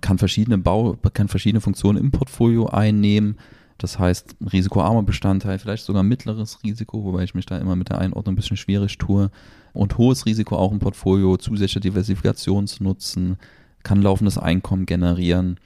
Kann 0.05 0.19
verschiedene 0.19 0.59
Bau, 0.59 0.99
kann 1.15 1.29
verschiedene 1.29 1.63
Funktionen 1.63 1.99
im 1.99 2.11
Portfolio 2.11 2.67
einnehmen. 2.67 3.39
Das 3.79 3.99
heißt, 3.99 4.37
risikoarmer 4.53 5.03
Bestandteil, 5.03 5.59
vielleicht 5.59 5.87
sogar 5.87 6.03
mittleres 6.03 6.63
Risiko, 6.63 7.05
wobei 7.05 7.23
ich 7.23 7.35
mich 7.35 7.47
da 7.47 7.57
immer 7.57 7.75
mit 7.75 7.89
der 7.89 7.97
Einordnung 7.97 8.35
ein 8.35 8.37
bisschen 8.37 8.59
schwierig 8.59 8.99
tue. 8.99 9.31
Und 9.73 9.97
hohes 9.97 10.27
Risiko 10.27 10.57
auch 10.57 10.73
im 10.73 10.79
Portfolio, 10.79 11.39
zusätzliche 11.39 11.81
Diversifikationsnutzen, 11.81 13.39
kann 13.83 14.03
laufendes 14.03 14.37
Einkommen 14.37 14.85
generieren. 14.85 15.59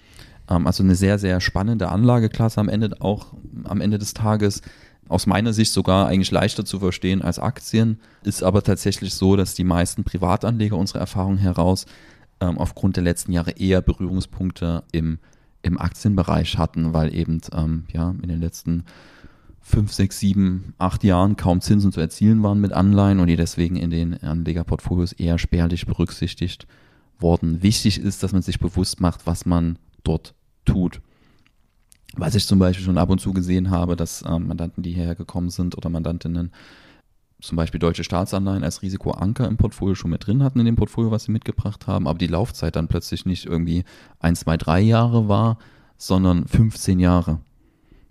Ähm, 0.49 0.69
also 0.69 0.85
eine 0.85 0.95
sehr, 0.95 1.19
sehr 1.19 1.41
spannende 1.41 1.89
Anlageklasse 1.89 2.61
am 2.61 2.69
Ende 2.69 2.97
auch 3.01 3.33
am 3.65 3.81
Ende 3.81 3.99
des 3.99 4.15
Tages 4.15 4.63
aus 5.09 5.27
meiner 5.27 5.53
Sicht 5.53 5.73
sogar 5.73 6.07
eigentlich 6.07 6.31
leichter 6.31 6.65
zu 6.65 6.79
verstehen 6.79 7.23
als 7.23 7.41
Aktien. 7.41 7.99
Ist 8.23 8.45
aber 8.45 8.63
tatsächlich 8.63 9.15
so, 9.15 9.35
dass 9.35 9.55
die 9.55 9.65
meisten 9.65 10.05
Privatanleger 10.05 10.77
unserer 10.77 11.01
Erfahrung 11.01 11.39
heraus 11.39 11.87
ähm, 12.41 12.59
aufgrund 12.59 12.97
der 12.97 13.05
letzten 13.05 13.33
Jahre 13.33 13.53
eher 13.53 13.81
Berührungspunkte 13.81 14.85
im, 14.93 15.19
im 15.63 15.79
Aktienbereich 15.79 16.59
hatten, 16.59 16.93
weil 16.93 17.15
eben 17.15 17.41
ähm, 17.53 17.85
ja, 17.93 18.15
in 18.23 18.29
den 18.29 18.41
letzten 18.41 18.85
fünf, 19.61 19.93
sechs, 19.93 20.19
sieben, 20.19 20.75
acht 20.79 21.05
Jahren 21.05 21.37
kaum 21.37 21.61
Zinsen 21.61 21.93
zu 21.93 22.01
erzielen 22.01 22.43
waren 22.43 22.61
mit 22.61 22.73
Anleihen 22.73 23.21
und 23.21 23.27
die 23.27 23.37
deswegen 23.37 23.77
in 23.77 23.91
den 23.91 24.15
Anlegerportfolios 24.23 25.13
eher 25.13 25.39
spärlich 25.39 25.87
berücksichtigt 25.87 26.67
worden. 27.19 27.63
Wichtig 27.63 28.01
ist, 28.01 28.23
dass 28.23 28.33
man 28.33 28.43
sich 28.43 28.59
bewusst 28.59 29.01
macht, 29.01 29.27
was 29.27 29.45
man 29.45 29.79
dort 30.05 30.35
tut. 30.65 31.01
Was 32.15 32.35
ich 32.35 32.47
zum 32.47 32.59
Beispiel 32.59 32.85
schon 32.85 32.99
ab 32.99 33.11
und 33.11 33.21
zu 33.21 33.33
gesehen 33.33 33.71
habe, 33.71 33.95
dass 33.95 34.25
ähm, 34.27 34.49
Mandanten, 34.49 34.83
die 34.83 34.93
hierher 34.93 35.15
gekommen 35.15 35.51
sind 35.51 35.77
oder 35.77 35.91
Mandantinnen 35.91 36.53
zum 37.41 37.57
Beispiel 37.57 37.79
deutsche 37.79 38.05
Staatsanleihen 38.05 38.65
als 38.65 38.83
Risikoanker 38.83 39.47
im 39.47 39.57
Portfolio 39.57 39.95
schon 39.95 40.11
mit 40.11 40.27
drin 40.27 40.43
hatten 40.43 40.59
in 40.61 40.67
dem 40.67 40.77
Portfolio, 40.77 41.11
was 41.11 41.25
sie 41.25 41.33
mitgebracht 41.33 41.87
haben, 41.87 42.09
aber 42.09 42.19
die 42.19 42.27
Laufzeit 42.27 42.77
dann 42.77 42.89
plötzlich 42.89 43.27
nicht 43.27 43.47
irgendwie 43.47 43.85
ein, 44.19 44.35
zwei, 44.35 44.57
drei 44.57 44.81
Jahre 44.81 45.29
war, 45.29 45.59
sondern 45.97 46.47
15 46.47 46.99
Jahre. 46.99 47.41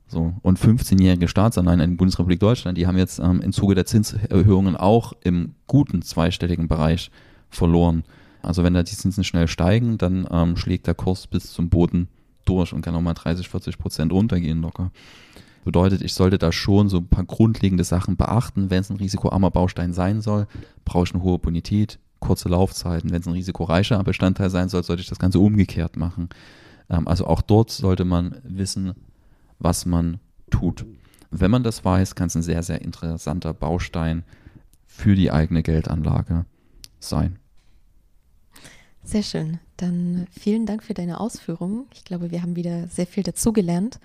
So. 0.07 0.33
Und 0.41 0.59
15-jährige 0.59 1.27
Staatsanleihen 1.27 1.81
in 1.81 1.91
der 1.91 1.97
Bundesrepublik 1.97 2.39
Deutschland, 2.39 2.77
die 2.77 2.87
haben 2.87 2.97
jetzt 2.97 3.19
ähm, 3.19 3.41
im 3.41 3.51
Zuge 3.51 3.75
der 3.75 3.85
Zinserhöhungen 3.85 4.77
auch 4.77 5.13
im 5.23 5.55
guten 5.67 6.01
zweistelligen 6.01 6.69
Bereich 6.69 7.11
verloren. 7.49 8.03
Also 8.41 8.63
wenn 8.63 8.73
da 8.73 8.83
die 8.83 8.95
Zinsen 8.95 9.25
schnell 9.25 9.49
steigen, 9.49 9.97
dann 9.97 10.25
ähm, 10.31 10.55
schlägt 10.55 10.87
der 10.87 10.95
Kurs 10.95 11.27
bis 11.27 11.51
zum 11.51 11.69
Boden 11.69 12.07
durch 12.45 12.71
und 12.71 12.81
kann 12.81 12.95
auch 12.95 13.01
mal 13.01 13.13
30, 13.13 13.49
40 13.49 13.77
Prozent 13.77 14.13
runtergehen 14.13 14.61
locker. 14.61 14.91
Bedeutet, 15.63 16.01
ich 16.01 16.13
sollte 16.13 16.37
da 16.37 16.51
schon 16.51 16.89
so 16.89 16.97
ein 16.97 17.07
paar 17.07 17.25
grundlegende 17.25 17.83
Sachen 17.83 18.15
beachten. 18.15 18.69
Wenn 18.69 18.81
es 18.81 18.89
ein 18.89 18.97
risikoarmer 18.97 19.51
Baustein 19.51 19.93
sein 19.93 20.21
soll, 20.21 20.47
brauche 20.85 21.05
ich 21.05 21.13
eine 21.13 21.23
hohe 21.23 21.39
Bonität, 21.39 21.99
kurze 22.19 22.49
Laufzeiten. 22.49 23.11
Wenn 23.11 23.21
es 23.21 23.27
ein 23.27 23.33
risikoreicher 23.33 24.01
Bestandteil 24.03 24.49
sein 24.49 24.69
soll, 24.69 24.83
sollte 24.83 25.01
ich 25.01 25.09
das 25.09 25.19
Ganze 25.19 25.39
umgekehrt 25.39 25.97
machen. 25.97 26.29
Ähm, 26.89 27.07
also 27.07 27.27
auch 27.27 27.41
dort 27.41 27.71
sollte 27.71 28.05
man 28.05 28.37
wissen, 28.43 28.93
was 29.59 29.85
man 29.85 30.19
tut. 30.49 30.85
Wenn 31.31 31.51
man 31.51 31.63
das 31.63 31.83
weiß, 31.83 32.15
kann 32.15 32.27
es 32.27 32.35
ein 32.35 32.43
sehr, 32.43 32.63
sehr 32.63 32.81
interessanter 32.81 33.53
Baustein 33.53 34.23
für 34.85 35.15
die 35.15 35.31
eigene 35.31 35.63
Geldanlage 35.63 36.45
sein. 36.99 37.37
Sehr 39.03 39.23
schön. 39.23 39.59
Dann 39.77 40.27
vielen 40.31 40.65
Dank 40.65 40.83
für 40.83 40.93
deine 40.93 41.19
Ausführungen. 41.19 41.85
Ich 41.93 42.03
glaube, 42.03 42.31
wir 42.31 42.41
haben 42.41 42.55
wieder 42.55 42.87
sehr 42.87 43.07
viel 43.07 43.23
dazugelernt 43.23 43.99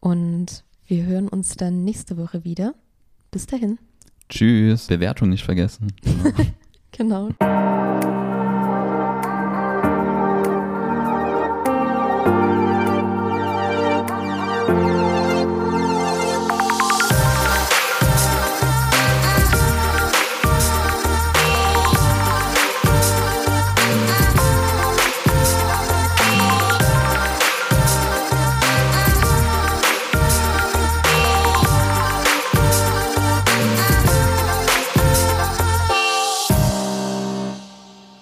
und 0.00 0.64
wir 0.86 1.04
hören 1.06 1.28
uns 1.28 1.56
dann 1.56 1.84
nächste 1.84 2.16
Woche 2.16 2.44
wieder. 2.44 2.74
Bis 3.30 3.46
dahin. 3.46 3.78
Tschüss. 4.28 4.86
Bewertung 4.86 5.30
nicht 5.30 5.44
vergessen. 5.44 5.92
genau. 6.92 7.30
genau. 7.38 7.85